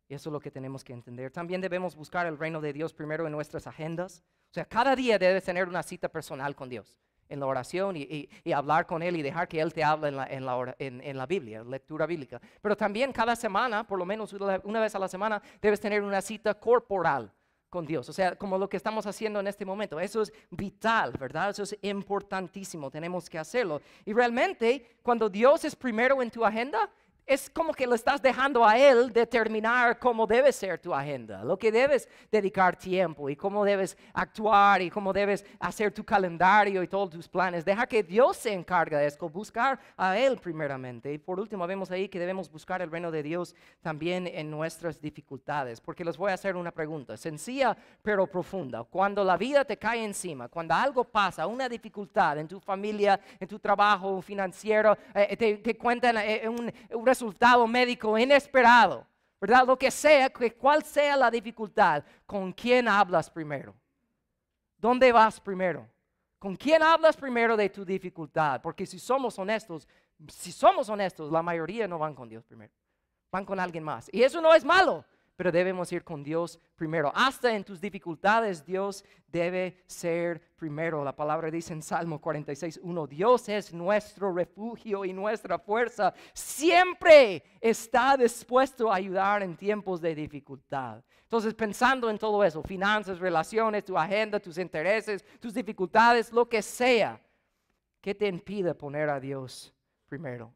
Y 0.08 0.14
eso 0.14 0.30
es 0.30 0.34
lo 0.34 0.40
que 0.40 0.52
tenemos 0.52 0.84
que 0.84 0.94
entender. 0.94 1.32
También 1.32 1.62
debemos 1.62 1.96
buscar 1.96 2.28
el 2.28 2.38
reino 2.38 2.62
de 2.62 2.74
Dios 2.74 2.94
primero 2.94 3.26
en 3.26 3.32
nuestras 3.32 3.66
agendas. 3.66 4.24
O 4.52 4.54
sea, 4.54 4.66
cada 4.66 4.96
día 4.96 5.18
debes 5.18 5.44
tener 5.44 5.68
una 5.68 5.82
cita 5.82 6.10
personal 6.10 6.56
con 6.56 6.70
Dios 6.70 7.00
en 7.28 7.40
la 7.40 7.48
oración 7.48 7.96
y, 7.98 8.30
hablar 8.54 8.86
con 8.86 9.02
Él 9.02 9.16
y 9.16 9.24
dejar 9.24 9.48
que 9.48 9.60
Él 9.60 9.74
te 9.74 9.84
hable 9.84 10.10
en 10.10 10.46
la, 10.46 11.26
Biblia, 11.26 11.64
lectura 11.64 12.06
bíblica. 12.06 12.40
Pero 12.62 12.78
también 12.78 13.12
cada 13.12 13.36
semana, 13.36 13.88
por 13.88 13.98
lo 13.98 14.06
menos 14.06 14.32
una 14.34 14.80
vez 14.80 14.94
a 14.94 15.00
la 15.00 15.08
semana, 15.08 15.42
debes 15.60 15.80
tener 15.80 16.04
una 16.04 16.22
cita 16.22 16.54
corporal 16.54 17.34
con 17.72 17.86
Dios. 17.86 18.10
O 18.10 18.14
sea, 18.14 18.36
como 18.36 18.58
lo 18.58 18.70
que 18.70 18.78
estamos 18.78 19.08
haciendo 19.08 19.40
en 19.40 19.48
este 19.48 19.66
momento. 19.66 20.00
Eso 20.00 20.22
es 20.22 20.32
vital, 20.52 21.14
¿verdad? 21.18 21.50
Eso 21.50 21.64
es 21.64 21.76
importantísimo. 21.82 22.92
Tenemos 22.92 23.30
que 23.30 23.40
hacerlo. 23.40 23.82
Y 24.06 24.14
realmente, 24.14 24.98
cuando 25.02 25.30
Dios 25.30 25.64
es 25.64 25.76
primero 25.76 26.22
en 26.22 26.30
tu 26.30 26.46
agenda, 26.46 26.90
es 27.26 27.50
como 27.50 27.74
que 27.74 27.88
lo 27.88 27.96
estás 27.96 28.22
dejando 28.22 28.66
a 28.66 28.78
Él 28.78 29.12
determinar 29.14 30.00
cómo 30.00 30.28
debe 30.28 30.52
ser 30.52 30.80
tu 30.80 30.94
agenda, 30.94 31.44
lo 31.44 31.58
que 31.58 31.72
debes 31.72 32.10
dedicar 32.32 32.76
tiempo 32.76 33.30
y 33.30 33.36
cómo 33.36 33.64
debes 33.64 33.98
actuar 34.14 34.82
y 34.82 34.90
cómo 34.90 35.14
debes 35.14 35.46
hacer 35.60 35.92
tu 35.92 36.04
calendario 36.04 36.84
y 36.84 36.88
todos 36.88 37.10
tus 37.10 37.28
planes. 37.28 37.64
Deja 37.64 37.88
que 37.88 38.04
Dios 38.04 38.38
se 38.38 38.54
encargue 38.54 38.98
de 38.98 39.08
esto, 39.08 39.30
buscar 39.30 39.80
a 39.96 40.18
Él 40.18 40.38
primeramente. 40.38 41.14
Y 41.14 41.18
por 41.18 41.40
último, 41.40 41.66
vemos 41.68 41.92
ahí 41.92 42.10
que 42.10 42.20
debemos 42.20 42.52
buscar 42.52 42.82
el 42.82 42.92
reino 42.92 43.12
de 43.12 43.24
Dios 43.24 43.56
también 43.82 44.28
en 44.28 44.50
nuestras 44.50 45.00
dificultades, 45.00 45.80
porque 45.80 46.04
les 46.04 46.18
voy 46.18 46.32
a 46.32 46.36
hacer 46.36 46.56
una 46.56 46.72
pregunta, 46.72 47.16
sencilla 47.18 47.76
pero 48.02 48.28
profunda. 48.28 48.84
Cuando 48.84 49.24
la 49.24 49.38
vida 49.38 49.64
te 49.64 49.78
cae 49.78 50.04
encima, 50.04 50.48
cuando 50.48 50.74
algo 50.74 51.04
pasa, 51.04 51.48
una 51.48 51.70
dificultad 51.70 52.38
en 52.40 52.48
tu 52.48 52.60
familia, 52.60 53.20
en 53.40 53.48
tu 53.48 53.60
trabajo 53.60 54.22
financiero, 54.22 54.98
eh, 55.14 55.38
te, 55.38 55.78
cuentan 55.78 56.18
eh, 56.18 56.48
resultado 57.12 57.68
médico 57.68 58.18
inesperado, 58.18 59.06
¿verdad? 59.40 59.68
Lo 59.68 59.78
que 59.78 59.92
sea, 59.92 60.30
que 60.30 60.54
cuál 60.56 60.84
sea 60.84 61.18
la 61.18 61.30
dificultad, 61.30 62.04
¿con 62.26 62.54
quién 62.54 62.88
hablas 62.88 63.30
primero? 63.30 63.76
¿Dónde 64.78 65.12
vas 65.12 65.40
primero? 65.40 65.88
¿Con 66.40 66.56
quién 66.56 66.82
hablas 66.82 67.18
primero 67.18 67.58
de 67.58 67.70
tu 67.70 67.84
dificultad? 67.84 68.62
Porque 68.62 68.86
si 68.86 68.98
somos 68.98 69.38
honestos, 69.38 69.88
si 70.30 70.52
somos 70.52 70.88
honestos, 70.88 71.30
la 71.32 71.42
mayoría 71.42 71.86
no 71.88 72.00
van 72.00 72.16
con 72.16 72.30
Dios 72.30 72.46
primero, 72.46 72.72
van 73.30 73.46
con 73.46 73.60
alguien 73.60 73.84
más. 73.84 74.10
Y 74.14 74.24
eso 74.24 74.40
no 74.42 74.54
es 74.54 74.64
malo 74.64 75.04
pero 75.42 75.52
debemos 75.52 75.92
ir 75.92 76.04
con 76.04 76.24
Dios 76.24 76.60
primero. 76.76 77.12
Hasta 77.16 77.56
en 77.56 77.64
tus 77.64 77.82
dificultades 77.82 78.64
Dios 78.64 79.04
debe 79.26 79.82
ser 79.88 80.40
primero. 80.56 81.04
La 81.04 81.16
palabra 81.16 81.50
dice 81.50 81.74
en 81.74 81.82
Salmo 81.82 82.22
46, 82.22 82.80
1, 82.84 83.08
Dios 83.08 83.50
es 83.50 83.74
nuestro 83.74 84.32
refugio 84.32 85.04
y 85.04 85.14
nuestra 85.14 85.58
fuerza. 85.58 86.14
Siempre 86.32 87.44
está 87.60 88.16
dispuesto 88.16 88.92
a 88.92 88.98
ayudar 88.98 89.42
en 89.42 89.58
tiempos 89.58 90.00
de 90.00 90.14
dificultad. 90.14 91.04
Entonces, 91.24 91.56
pensando 91.56 92.08
en 92.12 92.20
todo 92.20 92.44
eso, 92.44 92.62
finanzas, 92.62 93.18
relaciones, 93.18 93.84
tu 93.84 93.98
agenda, 93.98 94.40
tus 94.40 94.60
intereses, 94.60 95.26
tus 95.40 95.56
dificultades, 95.56 96.32
lo 96.32 96.48
que 96.48 96.62
sea, 96.62 97.20
¿qué 98.00 98.14
te 98.14 98.28
impide 98.28 98.76
poner 98.76 99.10
a 99.10 99.20
Dios 99.20 99.74
primero? 100.08 100.54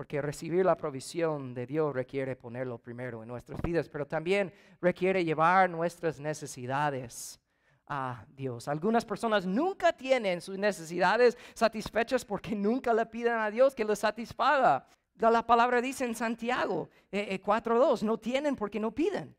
Porque 0.00 0.22
recibir 0.22 0.64
la 0.64 0.78
provisión 0.78 1.52
de 1.52 1.66
Dios 1.66 1.94
requiere 1.94 2.34
ponerlo 2.34 2.78
primero 2.78 3.20
en 3.20 3.28
nuestras 3.28 3.60
vidas, 3.60 3.86
pero 3.90 4.06
también 4.06 4.50
requiere 4.80 5.22
llevar 5.26 5.68
nuestras 5.68 6.18
necesidades 6.18 7.38
a 7.86 8.24
Dios. 8.34 8.66
Algunas 8.66 9.04
personas 9.04 9.44
nunca 9.44 9.92
tienen 9.92 10.40
sus 10.40 10.56
necesidades 10.56 11.36
satisfechas 11.52 12.24
porque 12.24 12.56
nunca 12.56 12.94
le 12.94 13.04
piden 13.04 13.34
a 13.34 13.50
Dios 13.50 13.74
que 13.74 13.84
les 13.84 13.98
satisfaga. 13.98 14.86
La 15.16 15.46
palabra 15.46 15.82
dice 15.82 16.06
en 16.06 16.14
Santiago 16.14 16.88
4.2, 17.12 17.12
eh, 17.12 18.00
eh, 18.00 18.06
no 18.06 18.16
tienen 18.16 18.56
porque 18.56 18.80
no 18.80 18.92
piden. 18.92 19.36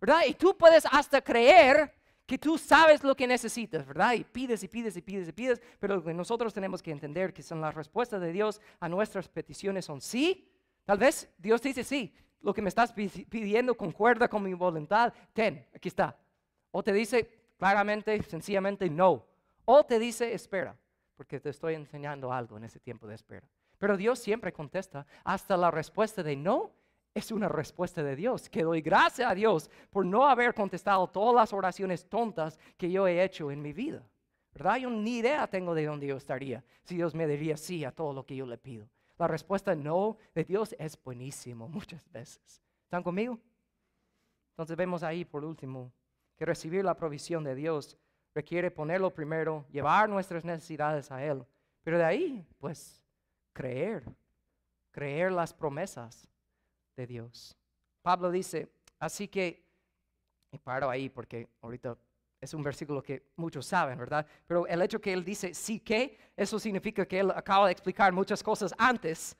¿Verdad? 0.00 0.22
Y 0.26 0.32
tú 0.32 0.56
puedes 0.56 0.86
hasta 0.90 1.20
creer 1.20 1.97
que 2.28 2.36
tú 2.36 2.58
sabes 2.58 3.02
lo 3.02 3.16
que 3.16 3.26
necesitas, 3.26 3.86
¿verdad? 3.86 4.12
Y 4.12 4.22
pides 4.22 4.62
y 4.62 4.68
pides 4.68 4.94
y 4.98 5.00
pides 5.00 5.28
y 5.28 5.32
pides, 5.32 5.62
pero 5.80 6.02
nosotros 6.12 6.52
tenemos 6.52 6.82
que 6.82 6.90
entender 6.90 7.32
que 7.32 7.42
son 7.42 7.58
las 7.58 7.74
respuestas 7.74 8.20
de 8.20 8.30
Dios 8.30 8.60
a 8.80 8.88
nuestras 8.90 9.30
peticiones 9.30 9.86
son 9.86 10.02
sí. 10.02 10.46
Tal 10.84 10.98
vez 10.98 11.30
Dios 11.38 11.62
dice 11.62 11.82
sí, 11.82 12.14
lo 12.42 12.52
que 12.52 12.60
me 12.60 12.68
estás 12.68 12.92
pidiendo 12.92 13.74
concuerda 13.74 14.28
con 14.28 14.42
mi 14.42 14.52
voluntad, 14.52 15.14
ten, 15.32 15.66
aquí 15.74 15.88
está. 15.88 16.18
O 16.70 16.82
te 16.82 16.92
dice 16.92 17.54
claramente, 17.56 18.22
sencillamente 18.24 18.90
no. 18.90 19.24
O 19.64 19.86
te 19.86 19.98
dice 19.98 20.34
espera, 20.34 20.76
porque 21.16 21.40
te 21.40 21.48
estoy 21.48 21.76
enseñando 21.76 22.30
algo 22.30 22.58
en 22.58 22.64
ese 22.64 22.78
tiempo 22.78 23.06
de 23.06 23.14
espera. 23.14 23.48
Pero 23.78 23.96
Dios 23.96 24.18
siempre 24.18 24.52
contesta 24.52 25.06
hasta 25.24 25.56
la 25.56 25.70
respuesta 25.70 26.22
de 26.22 26.36
no 26.36 26.72
es 27.18 27.30
una 27.32 27.48
respuesta 27.48 28.02
de 28.02 28.16
Dios, 28.16 28.48
que 28.48 28.62
doy 28.62 28.80
gracias 28.80 29.30
a 29.30 29.34
Dios 29.34 29.70
por 29.90 30.04
no 30.04 30.26
haber 30.26 30.54
contestado 30.54 31.06
todas 31.08 31.34
las 31.34 31.52
oraciones 31.52 32.08
tontas 32.08 32.58
que 32.76 32.90
yo 32.90 33.06
he 33.06 33.22
hecho 33.22 33.50
en 33.50 33.62
mi 33.62 33.72
vida. 33.72 34.02
¿Verdad? 34.52 34.76
Yo 34.78 34.90
ni 34.90 35.18
idea 35.18 35.46
tengo 35.46 35.74
de 35.74 35.86
dónde 35.86 36.06
yo 36.06 36.16
estaría 36.16 36.64
si 36.82 36.96
Dios 36.96 37.14
me 37.14 37.26
diría 37.26 37.56
sí 37.56 37.84
a 37.84 37.92
todo 37.92 38.12
lo 38.12 38.24
que 38.24 38.34
yo 38.34 38.46
le 38.46 38.58
pido. 38.58 38.88
La 39.18 39.28
respuesta 39.28 39.74
no 39.74 40.16
de 40.34 40.44
Dios 40.44 40.74
es 40.78 41.00
buenísimo 41.02 41.68
muchas 41.68 42.02
veces. 42.10 42.62
¿Están 42.84 43.02
conmigo? 43.02 43.38
Entonces 44.50 44.76
vemos 44.76 45.02
ahí 45.02 45.24
por 45.24 45.44
último 45.44 45.92
que 46.36 46.44
recibir 46.44 46.84
la 46.84 46.96
provisión 46.96 47.44
de 47.44 47.54
Dios 47.54 47.96
requiere 48.34 48.70
ponerlo 48.70 49.12
primero, 49.12 49.66
llevar 49.70 50.08
nuestras 50.08 50.44
necesidades 50.44 51.10
a 51.10 51.24
Él, 51.24 51.44
pero 51.82 51.98
de 51.98 52.04
ahí, 52.04 52.46
pues, 52.58 53.02
creer, 53.52 54.04
creer 54.92 55.32
las 55.32 55.52
promesas 55.52 56.28
de 56.98 57.06
Dios. 57.06 57.56
Pablo 58.02 58.30
dice, 58.30 58.68
así 58.98 59.28
que, 59.28 59.64
y 60.50 60.58
paro 60.58 60.90
ahí 60.90 61.08
porque 61.08 61.48
ahorita 61.62 61.96
es 62.40 62.52
un 62.54 62.62
versículo 62.62 63.02
que 63.02 63.30
muchos 63.36 63.66
saben, 63.66 63.96
¿verdad? 63.96 64.26
Pero 64.46 64.66
el 64.66 64.82
hecho 64.82 65.00
que 65.00 65.12
él 65.12 65.24
dice 65.24 65.54
sí 65.54 65.78
que, 65.78 66.18
eso 66.36 66.58
significa 66.58 67.06
que 67.06 67.20
él 67.20 67.30
acaba 67.30 67.66
de 67.66 67.72
explicar 67.72 68.12
muchas 68.12 68.42
cosas 68.42 68.74
antes 68.76 69.36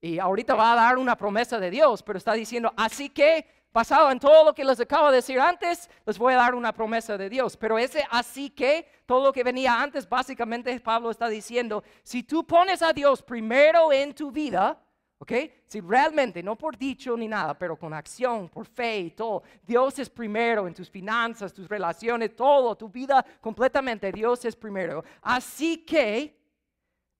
y 0.00 0.18
ahorita 0.18 0.54
va 0.54 0.72
a 0.72 0.76
dar 0.76 0.98
una 0.98 1.16
promesa 1.16 1.58
de 1.58 1.70
Dios, 1.70 2.02
pero 2.02 2.16
está 2.16 2.32
diciendo, 2.32 2.72
así 2.76 3.10
que, 3.10 3.46
basado 3.72 4.10
en 4.10 4.18
todo 4.18 4.44
lo 4.44 4.54
que 4.54 4.64
les 4.64 4.80
acabo 4.80 5.10
de 5.10 5.16
decir 5.16 5.38
antes, 5.38 5.90
les 6.06 6.16
voy 6.16 6.32
a 6.32 6.36
dar 6.36 6.54
una 6.54 6.72
promesa 6.72 7.18
de 7.18 7.28
Dios. 7.28 7.58
Pero 7.58 7.78
ese 7.78 8.06
así 8.10 8.48
que, 8.48 8.88
todo 9.04 9.24
lo 9.24 9.32
que 9.34 9.44
venía 9.44 9.82
antes, 9.82 10.08
básicamente 10.08 10.80
Pablo 10.80 11.10
está 11.10 11.28
diciendo, 11.28 11.84
si 12.02 12.22
tú 12.22 12.46
pones 12.46 12.80
a 12.80 12.94
Dios 12.94 13.22
primero 13.22 13.92
en 13.92 14.14
tu 14.14 14.30
vida, 14.30 14.80
¿Ok? 15.18 15.32
Si 15.66 15.80
realmente, 15.80 16.42
no 16.42 16.56
por 16.56 16.76
dicho 16.76 17.16
ni 17.16 17.26
nada, 17.26 17.58
pero 17.58 17.78
con 17.78 17.94
acción, 17.94 18.48
por 18.48 18.66
fe 18.66 19.00
y 19.00 19.10
todo, 19.12 19.42
Dios 19.62 19.98
es 19.98 20.10
primero 20.10 20.66
en 20.68 20.74
tus 20.74 20.90
finanzas, 20.90 21.54
tus 21.54 21.68
relaciones, 21.68 22.36
todo, 22.36 22.76
tu 22.76 22.88
vida 22.90 23.24
completamente, 23.40 24.12
Dios 24.12 24.44
es 24.44 24.54
primero. 24.54 25.02
Así 25.22 25.78
que 25.78 26.38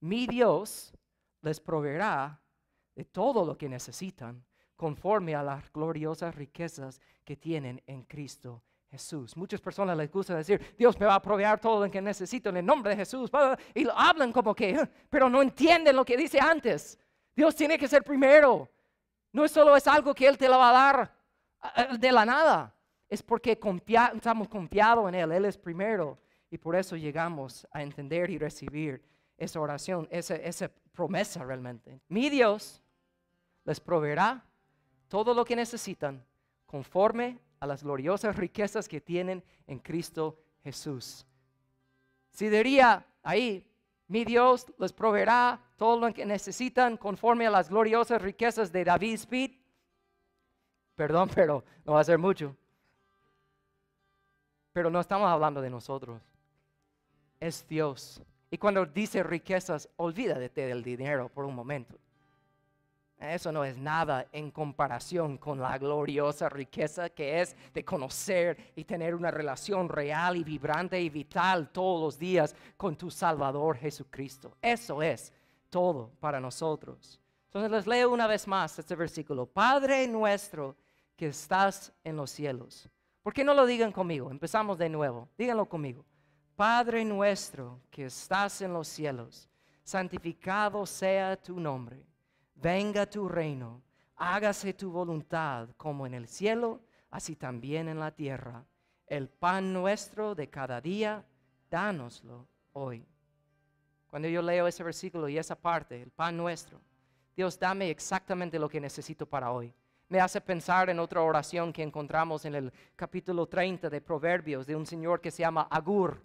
mi 0.00 0.26
Dios 0.26 0.92
les 1.40 1.59
proveerá 1.59 2.38
de 2.94 3.04
todo 3.04 3.46
lo 3.46 3.56
que 3.56 3.68
necesitan 3.68 4.44
conforme 4.76 5.35
a 5.35 5.42
las 5.42 5.72
gloriosas 5.72 6.35
riquezas 6.35 7.00
que 7.24 7.37
tienen 7.37 7.82
en 7.87 8.02
Cristo 8.02 8.62
Jesús. 8.90 9.37
Muchas 9.37 9.61
personas 9.61 9.96
les 9.96 10.11
gusta 10.11 10.37
decir, 10.37 10.74
Dios 10.76 10.98
me 11.00 11.06
va 11.06 11.14
a 11.14 11.22
proveer 11.22 11.59
todo 11.59 11.85
lo 11.85 11.90
que 11.90 12.00
necesito 12.00 12.50
en 12.50 12.59
el 12.59 12.66
nombre 12.66 12.90
de 12.90 12.96
Jesús. 12.96 13.30
Y 13.74 13.87
hablan 13.94 14.32
como 14.32 14.54
que, 14.54 14.88
pero 15.09 15.28
no 15.28 15.42
entienden 15.42 15.96
lo 15.96 16.04
que 16.04 16.16
dice 16.16 16.38
antes. 16.40 16.98
Dios 17.37 17.55
tiene 17.55 17.79
que 17.79 17.87
ser 17.87 18.03
primero. 18.03 18.68
No 19.31 19.46
solo 19.46 19.77
es 19.77 19.87
algo 19.87 20.14
que 20.14 20.27
Él 20.27 20.38
te 20.38 20.49
lo 20.49 20.59
va 20.59 20.70
a 20.70 20.72
dar 20.72 21.99
de 21.99 22.11
la 22.11 22.25
nada. 22.25 22.75
Es 23.09 23.22
porque 23.22 23.61
estamos 24.14 24.49
confiados 24.49 25.07
en 25.09 25.14
Él. 25.14 25.33
Él 25.33 25.44
es 25.44 25.59
primero. 25.59 26.18
Y 26.51 26.57
por 26.57 26.75
eso 26.75 26.96
llegamos 26.96 27.66
a 27.70 27.83
entender 27.83 28.31
y 28.31 28.38
recibir 28.38 29.03
esa 29.37 29.61
oración, 29.61 30.09
esa, 30.11 30.37
esa 30.37 30.70
promesa 30.92 31.44
realmente. 31.44 32.01
Mi 32.09 32.31
Dios 32.31 32.81
les 33.64 33.79
proveerá 33.81 34.42
todo 35.09 35.35
lo 35.35 35.44
que 35.44 35.55
necesitan 35.55 36.25
conforme 36.64 37.38
a 37.61 37.66
las 37.66 37.83
gloriosas 37.83 38.35
riquezas 38.37 38.88
que 38.88 39.01
tienen 39.01 39.44
en 39.66 39.79
Cristo 39.79 40.38
Jesús. 40.62 41.27
Si 42.31 42.49
diría 42.49 43.07
ahí, 43.22 43.70
mi 44.09 44.25
Dios 44.25 44.66
les 44.79 44.92
proveerá 44.92 45.61
todo 45.77 46.01
lo 46.01 46.12
que 46.12 46.25
necesitan 46.25 46.97
conforme 46.97 47.47
a 47.47 47.51
las 47.51 47.69
gloriosas 47.69 48.21
riquezas 48.21 48.73
de 48.73 48.85
David 48.85 49.15
Speed. 49.15 49.51
Perdón, 50.95 51.31
pero 51.35 51.65
no 51.85 51.93
va 51.93 52.01
a 52.01 52.05
ser 52.05 52.19
mucho. 52.19 52.57
Pero 54.73 54.91
no 54.91 55.01
estamos 55.01 55.29
hablando 55.29 55.61
de 55.61 55.71
nosotros. 55.71 56.21
Es 57.41 57.67
Dios. 57.67 58.23
Y 58.51 58.59
cuando 58.59 58.87
dice 58.87 59.23
riquezas, 59.23 59.89
olvídate 59.97 60.67
del 60.67 60.83
dinero 60.83 61.29
por 61.29 61.45
un 61.45 61.55
momento. 61.55 61.99
Eso 63.19 63.51
no 63.51 63.65
es 63.65 63.79
nada 63.79 64.27
en 64.31 64.51
comparación 64.51 65.39
con 65.39 65.59
la 65.59 65.79
gloriosa 65.79 66.51
riqueza 66.51 67.09
que 67.09 67.41
es 67.41 67.57
de 67.73 67.83
conocer 67.83 68.73
y 68.77 68.85
tener 68.85 69.15
una 69.15 69.31
relación 69.31 69.89
real 69.89 70.37
y 70.37 70.45
vibrante 70.45 71.01
y 71.01 71.09
vital 71.09 71.71
todos 71.71 72.01
los 72.01 72.19
días 72.19 72.55
con 72.77 72.95
tu 72.97 73.11
Salvador 73.11 73.79
Jesucristo. 73.79 74.59
Eso 74.61 75.03
es 75.03 75.33
todo 75.70 76.12
para 76.20 76.40
nosotros. 76.40 77.20
Entonces 77.46 77.70
les 77.70 77.87
leo 77.87 78.12
una 78.12 78.26
vez 78.26 78.46
más 78.46 78.79
este 78.79 78.94
versículo. 78.94 79.46
Padre 79.46 80.07
nuestro 80.07 80.76
que 81.16 81.29
estás 81.29 81.92
en 82.05 82.16
los 82.16 82.31
cielos. 82.31 82.88
¿Por 83.22 83.33
qué 83.33 83.44
no 83.44 83.55
lo 83.55 83.66
digan 83.66 83.92
conmigo? 83.92 84.31
Empezamos 84.31 84.79
de 84.79 84.88
nuevo. 84.88 85.29
Díganlo 85.38 85.68
conmigo. 85.68 86.05
Padre 86.55 87.05
nuestro 87.05 87.81
que 87.90 88.07
estás 88.07 88.62
en 88.62 88.72
los 88.72 88.88
cielos, 88.88 89.48
santificado 89.83 90.87
sea 90.87 91.37
tu 91.37 91.61
nombre 91.61 92.07
venga 92.57 93.07
tu 93.07 93.29
reino, 93.29 93.83
hágase 94.16 94.72
tu 94.72 94.90
voluntad 94.90 95.68
como 95.76 96.07
en 96.07 96.14
el 96.14 96.26
cielo, 96.26 96.81
así 97.11 97.37
también 97.37 97.88
en 97.88 98.00
la 98.00 98.11
tierra. 98.11 98.64
El 99.07 99.29
pan 99.29 99.72
nuestro 99.72 100.35
de 100.35 100.50
cada 100.50 100.81
día, 100.81 101.24
dánoslo 101.70 102.48
hoy. 102.72 103.07
Cuando 104.16 104.31
yo 104.31 104.40
leo 104.40 104.66
ese 104.66 104.83
versículo 104.83 105.29
y 105.29 105.37
esa 105.37 105.55
parte, 105.55 106.00
el 106.00 106.11
pan 106.11 106.38
nuestro, 106.38 106.81
Dios 107.37 107.59
dame 107.59 107.90
exactamente 107.90 108.59
lo 108.59 108.66
que 108.66 108.81
necesito 108.81 109.26
para 109.26 109.50
hoy. 109.50 109.74
Me 110.09 110.20
hace 110.20 110.40
pensar 110.40 110.88
en 110.88 111.00
otra 111.00 111.20
oración 111.20 111.70
que 111.70 111.83
encontramos 111.83 112.46
en 112.46 112.55
el 112.55 112.72
capítulo 112.96 113.46
30 113.46 113.90
de 113.90 114.00
Proverbios 114.00 114.66
de 114.66 114.74
un 114.74 114.87
señor 114.87 115.20
que 115.20 115.31
se 115.31 115.42
llama 115.42 115.68
Agur. 115.70 116.24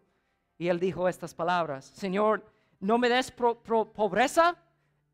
Y 0.57 0.69
él 0.69 0.79
dijo 0.79 1.05
estas 1.09 1.35
palabras, 1.35 1.83
Señor, 1.83 2.45
no 2.79 2.97
me 2.97 3.09
des 3.09 3.29
pobreza 3.29 4.55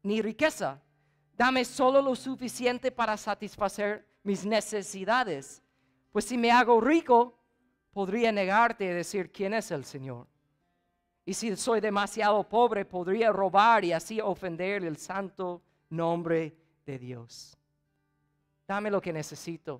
ni 0.03 0.21
riqueza, 0.21 0.79
Dame 1.35 1.65
solo 1.65 1.99
lo 1.99 2.15
suficiente 2.15 2.91
para 2.91 3.17
satisfacer 3.17 4.07
mis 4.21 4.45
necesidades. 4.45 5.63
Pues 6.11 6.25
si 6.25 6.37
me 6.37 6.51
hago 6.51 6.79
rico, 6.79 7.39
podría 7.91 8.31
negarte 8.31 8.85
y 8.85 8.89
decir 8.89 9.31
quién 9.31 9.55
es 9.55 9.71
el 9.71 9.83
Señor. 9.83 10.27
Y 11.27 11.35
si 11.35 11.55
soy 11.55 11.79
demasiado 11.79 12.41
pobre, 12.43 12.85
podría 12.85 13.31
robar 13.31 13.85
y 13.85 13.91
así 13.91 14.19
ofender 14.19 14.83
el 14.83 14.97
santo 14.97 15.61
nombre 15.89 16.55
de 16.87 16.97
Dios. 16.97 17.55
Dame 18.67 18.89
lo 18.89 18.99
que 18.99 19.13
necesito. 19.13 19.79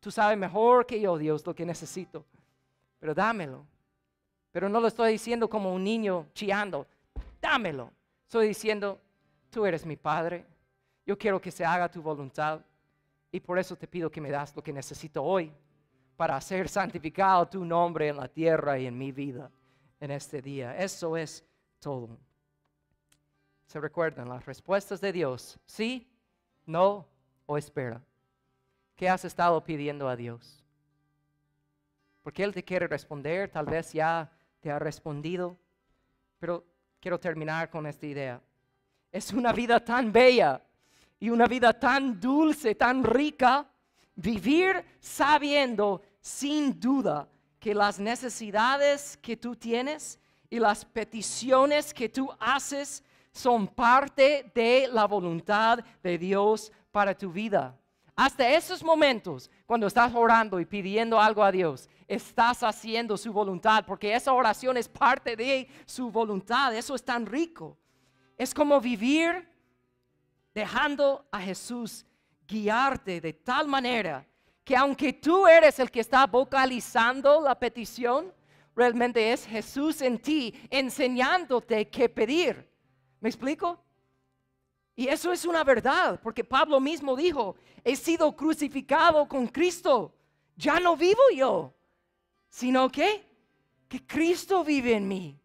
Tú 0.00 0.10
sabes 0.10 0.36
mejor 0.36 0.86
que 0.86 1.00
yo, 1.00 1.16
Dios, 1.16 1.46
lo 1.46 1.54
que 1.54 1.64
necesito. 1.64 2.24
Pero 2.98 3.14
dámelo. 3.14 3.64
Pero 4.50 4.68
no 4.68 4.80
lo 4.80 4.88
estoy 4.88 5.12
diciendo 5.12 5.48
como 5.48 5.72
un 5.72 5.84
niño 5.84 6.26
chillando. 6.34 6.88
Dámelo. 7.40 7.92
Estoy 8.24 8.48
diciendo, 8.48 8.98
tú 9.50 9.64
eres 9.66 9.86
mi 9.86 9.96
Padre 9.96 10.44
yo 11.10 11.18
quiero 11.18 11.40
que 11.40 11.50
se 11.50 11.64
haga 11.64 11.90
tu 11.90 12.00
voluntad 12.00 12.60
y 13.32 13.40
por 13.40 13.58
eso 13.58 13.74
te 13.74 13.88
pido 13.88 14.08
que 14.10 14.20
me 14.20 14.30
das 14.30 14.54
lo 14.54 14.62
que 14.62 14.72
necesito 14.72 15.24
hoy 15.24 15.52
para 16.16 16.36
hacer 16.36 16.68
santificado 16.68 17.48
tu 17.48 17.64
nombre 17.64 18.06
en 18.06 18.16
la 18.16 18.28
tierra 18.28 18.78
y 18.78 18.86
en 18.86 18.96
mi 18.96 19.10
vida 19.10 19.50
en 20.00 20.10
este 20.10 20.42
día. 20.42 20.76
Eso 20.76 21.16
es 21.16 21.44
todo. 21.78 22.18
Se 23.66 23.78
recuerdan 23.78 24.28
las 24.28 24.44
respuestas 24.46 25.00
de 25.00 25.12
Dios, 25.12 25.60
sí, 25.64 26.10
no 26.66 27.06
o 27.46 27.56
espera. 27.56 28.02
¿Qué 28.96 29.08
has 29.08 29.24
estado 29.24 29.62
pidiendo 29.62 30.08
a 30.08 30.16
Dios? 30.16 30.64
Porque 32.22 32.42
Él 32.42 32.52
te 32.52 32.64
quiere 32.64 32.88
responder, 32.88 33.48
tal 33.50 33.66
vez 33.66 33.92
ya 33.92 34.30
te 34.60 34.70
ha 34.70 34.78
respondido, 34.78 35.56
pero 36.38 36.64
quiero 36.98 37.18
terminar 37.20 37.70
con 37.70 37.86
esta 37.86 38.06
idea. 38.06 38.40
Es 39.12 39.32
una 39.32 39.52
vida 39.52 39.82
tan 39.82 40.12
bella 40.12 40.60
y 41.18 41.30
una 41.30 41.46
vida 41.46 41.78
tan 41.78 42.20
dulce, 42.20 42.74
tan 42.74 43.04
rica, 43.04 43.66
vivir 44.16 44.84
sabiendo 44.98 46.02
sin 46.20 46.78
duda 46.78 47.28
que 47.60 47.74
las 47.74 48.00
necesidades 48.00 49.18
que 49.18 49.36
tú 49.36 49.54
tienes 49.54 50.18
y 50.48 50.58
las 50.58 50.84
peticiones 50.84 51.94
que 51.94 52.08
tú 52.08 52.28
haces 52.40 53.04
son 53.32 53.68
parte 53.68 54.50
de 54.54 54.88
la 54.90 55.06
voluntad 55.06 55.78
de 56.02 56.18
Dios 56.18 56.72
para 56.90 57.14
tu 57.16 57.30
vida. 57.30 57.76
Hasta 58.16 58.48
esos 58.50 58.82
momentos, 58.82 59.50
cuando 59.66 59.86
estás 59.86 60.12
orando 60.14 60.58
y 60.58 60.64
pidiendo 60.64 61.20
algo 61.20 61.44
a 61.44 61.52
Dios, 61.52 61.88
estás 62.08 62.62
haciendo 62.62 63.16
su 63.16 63.32
voluntad, 63.32 63.84
porque 63.86 64.14
esa 64.14 64.32
oración 64.32 64.76
es 64.76 64.88
parte 64.88 65.36
de 65.36 65.68
su 65.86 66.10
voluntad. 66.10 66.74
Eso 66.74 66.94
es 66.94 67.04
tan 67.04 67.24
rico. 67.24 67.78
Es 68.36 68.52
como 68.52 68.80
vivir 68.80 69.48
dejando 70.52 71.26
a 71.30 71.40
Jesús 71.40 72.04
guiarte 72.48 73.20
de 73.20 73.32
tal 73.32 73.68
manera 73.68 74.26
que 74.64 74.76
aunque 74.76 75.12
tú 75.12 75.46
eres 75.46 75.78
el 75.78 75.90
que 75.90 76.00
está 76.00 76.26
vocalizando 76.26 77.40
la 77.40 77.58
petición, 77.58 78.32
realmente 78.74 79.32
es 79.32 79.46
Jesús 79.46 80.00
en 80.00 80.18
ti 80.18 80.54
enseñándote 80.70 81.88
qué 81.88 82.08
pedir. 82.08 82.68
¿Me 83.20 83.28
explico? 83.28 83.82
Y 84.96 85.08
eso 85.08 85.32
es 85.32 85.44
una 85.44 85.64
verdad, 85.64 86.20
porque 86.22 86.44
Pablo 86.44 86.78
mismo 86.78 87.16
dijo, 87.16 87.56
he 87.84 87.96
sido 87.96 88.36
crucificado 88.36 89.26
con 89.26 89.46
Cristo. 89.46 90.14
Ya 90.56 90.78
no 90.78 90.96
vivo 90.96 91.22
yo, 91.34 91.74
sino 92.48 92.90
que, 92.90 93.24
que 93.88 94.06
Cristo 94.06 94.62
vive 94.62 94.94
en 94.94 95.08
mí. 95.08 95.40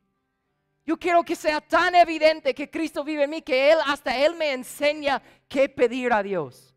Yo 0.86 0.98
quiero 0.98 1.24
que 1.24 1.36
sea 1.36 1.62
tan 1.62 1.96
evidente 1.96 2.54
que 2.54 2.70
Cristo 2.70 3.04
vive 3.04 3.24
en 3.24 3.30
mí 3.30 3.42
que 3.42 3.72
Él, 3.72 3.80
hasta 3.88 4.16
Él 4.18 4.36
me 4.36 4.52
enseña 4.52 5.22
qué 5.48 5.68
pedir 5.68 6.14
a 6.14 6.22
Dios. 6.22 6.75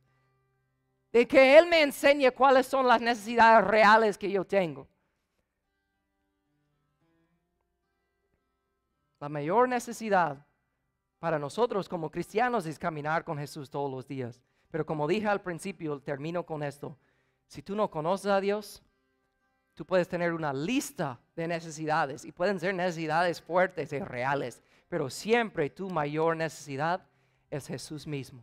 De 1.12 1.26
que 1.26 1.58
Él 1.58 1.66
me 1.66 1.82
enseñe 1.82 2.30
cuáles 2.32 2.66
son 2.66 2.86
las 2.86 3.00
necesidades 3.00 3.66
reales 3.66 4.18
que 4.18 4.30
yo 4.30 4.44
tengo. 4.44 4.86
La 9.20 9.28
mayor 9.28 9.68
necesidad 9.68 10.44
para 11.18 11.38
nosotros 11.38 11.88
como 11.88 12.10
cristianos 12.10 12.66
es 12.66 12.78
caminar 12.78 13.24
con 13.24 13.38
Jesús 13.38 13.68
todos 13.68 13.90
los 13.90 14.06
días. 14.06 14.40
Pero 14.70 14.86
como 14.86 15.08
dije 15.08 15.26
al 15.26 15.40
principio, 15.40 16.00
termino 16.00 16.44
con 16.44 16.62
esto. 16.62 16.96
Si 17.46 17.62
tú 17.62 17.74
no 17.74 17.90
conoces 17.90 18.30
a 18.30 18.40
Dios, 18.40 18.82
tú 19.74 19.84
puedes 19.84 20.08
tener 20.08 20.32
una 20.34 20.52
lista 20.52 21.18
de 21.34 21.48
necesidades 21.48 22.24
y 22.24 22.32
pueden 22.32 22.60
ser 22.60 22.74
necesidades 22.74 23.40
fuertes 23.40 23.92
y 23.92 23.98
reales, 23.98 24.62
pero 24.88 25.08
siempre 25.08 25.70
tu 25.70 25.88
mayor 25.88 26.36
necesidad 26.36 27.04
es 27.50 27.66
Jesús 27.66 28.06
mismo. 28.06 28.42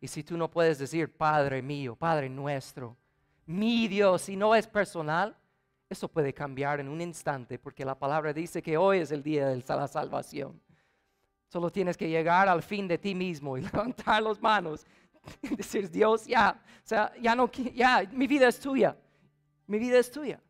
Y 0.00 0.08
si 0.08 0.22
tú 0.22 0.36
no 0.36 0.50
puedes 0.50 0.78
decir, 0.78 1.12
Padre 1.12 1.60
mío, 1.62 1.96
Padre 1.96 2.28
nuestro, 2.28 2.96
mi 3.46 3.88
Dios, 3.88 4.22
si 4.22 4.36
no 4.36 4.54
es 4.54 4.66
personal, 4.66 5.36
eso 5.88 6.06
puede 6.08 6.34
cambiar 6.34 6.80
en 6.80 6.88
un 6.88 7.00
instante, 7.00 7.58
porque 7.58 7.84
la 7.84 7.98
palabra 7.98 8.32
dice 8.32 8.62
que 8.62 8.76
hoy 8.76 8.98
es 8.98 9.10
el 9.10 9.22
día 9.22 9.48
de 9.48 9.64
la 9.66 9.88
salvación. 9.88 10.60
Solo 11.48 11.70
tienes 11.70 11.96
que 11.96 12.08
llegar 12.08 12.48
al 12.48 12.62
fin 12.62 12.86
de 12.86 12.98
ti 12.98 13.14
mismo 13.14 13.56
y 13.56 13.62
levantar 13.72 14.22
las 14.22 14.40
manos 14.40 14.86
y 15.42 15.56
decir, 15.56 15.90
Dios, 15.90 16.26
ya, 16.26 16.60
o 16.84 16.86
sea, 16.86 17.12
ya 17.20 17.34
no, 17.34 17.50
ya, 17.50 18.02
mi 18.12 18.26
vida 18.26 18.48
es 18.48 18.60
tuya, 18.60 18.96
mi 19.66 19.78
vida 19.78 19.98
es 19.98 20.10
tuya. 20.10 20.40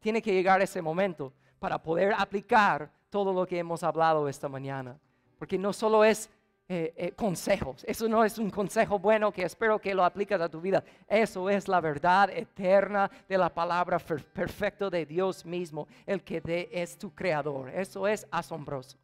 Tiene 0.00 0.20
que 0.20 0.32
llegar 0.32 0.60
ese 0.60 0.82
momento 0.82 1.32
para 1.58 1.82
poder 1.82 2.12
aplicar 2.18 2.92
todo 3.10 3.32
lo 3.32 3.46
que 3.46 3.58
hemos 3.58 3.82
hablado 3.82 4.28
esta 4.28 4.48
mañana. 4.48 4.98
Porque 5.38 5.56
no 5.56 5.72
solo 5.72 6.04
es 6.04 6.28
eh, 6.66 6.94
eh, 6.96 7.12
consejos, 7.12 7.84
eso 7.86 8.08
no 8.08 8.24
es 8.24 8.38
un 8.38 8.48
consejo 8.48 8.98
bueno 8.98 9.30
que 9.30 9.42
espero 9.42 9.78
que 9.78 9.94
lo 9.94 10.02
apliques 10.02 10.40
a 10.40 10.48
tu 10.48 10.62
vida. 10.62 10.82
Eso 11.06 11.50
es 11.50 11.68
la 11.68 11.78
verdad 11.80 12.30
eterna 12.30 13.10
de 13.28 13.36
la 13.36 13.52
palabra 13.52 13.98
perfecta 13.98 14.88
de 14.88 15.04
Dios 15.04 15.44
mismo, 15.44 15.86
el 16.06 16.22
que 16.22 16.70
es 16.72 16.96
tu 16.96 17.14
creador. 17.14 17.68
Eso 17.68 18.08
es 18.08 18.26
asombroso. 18.30 18.96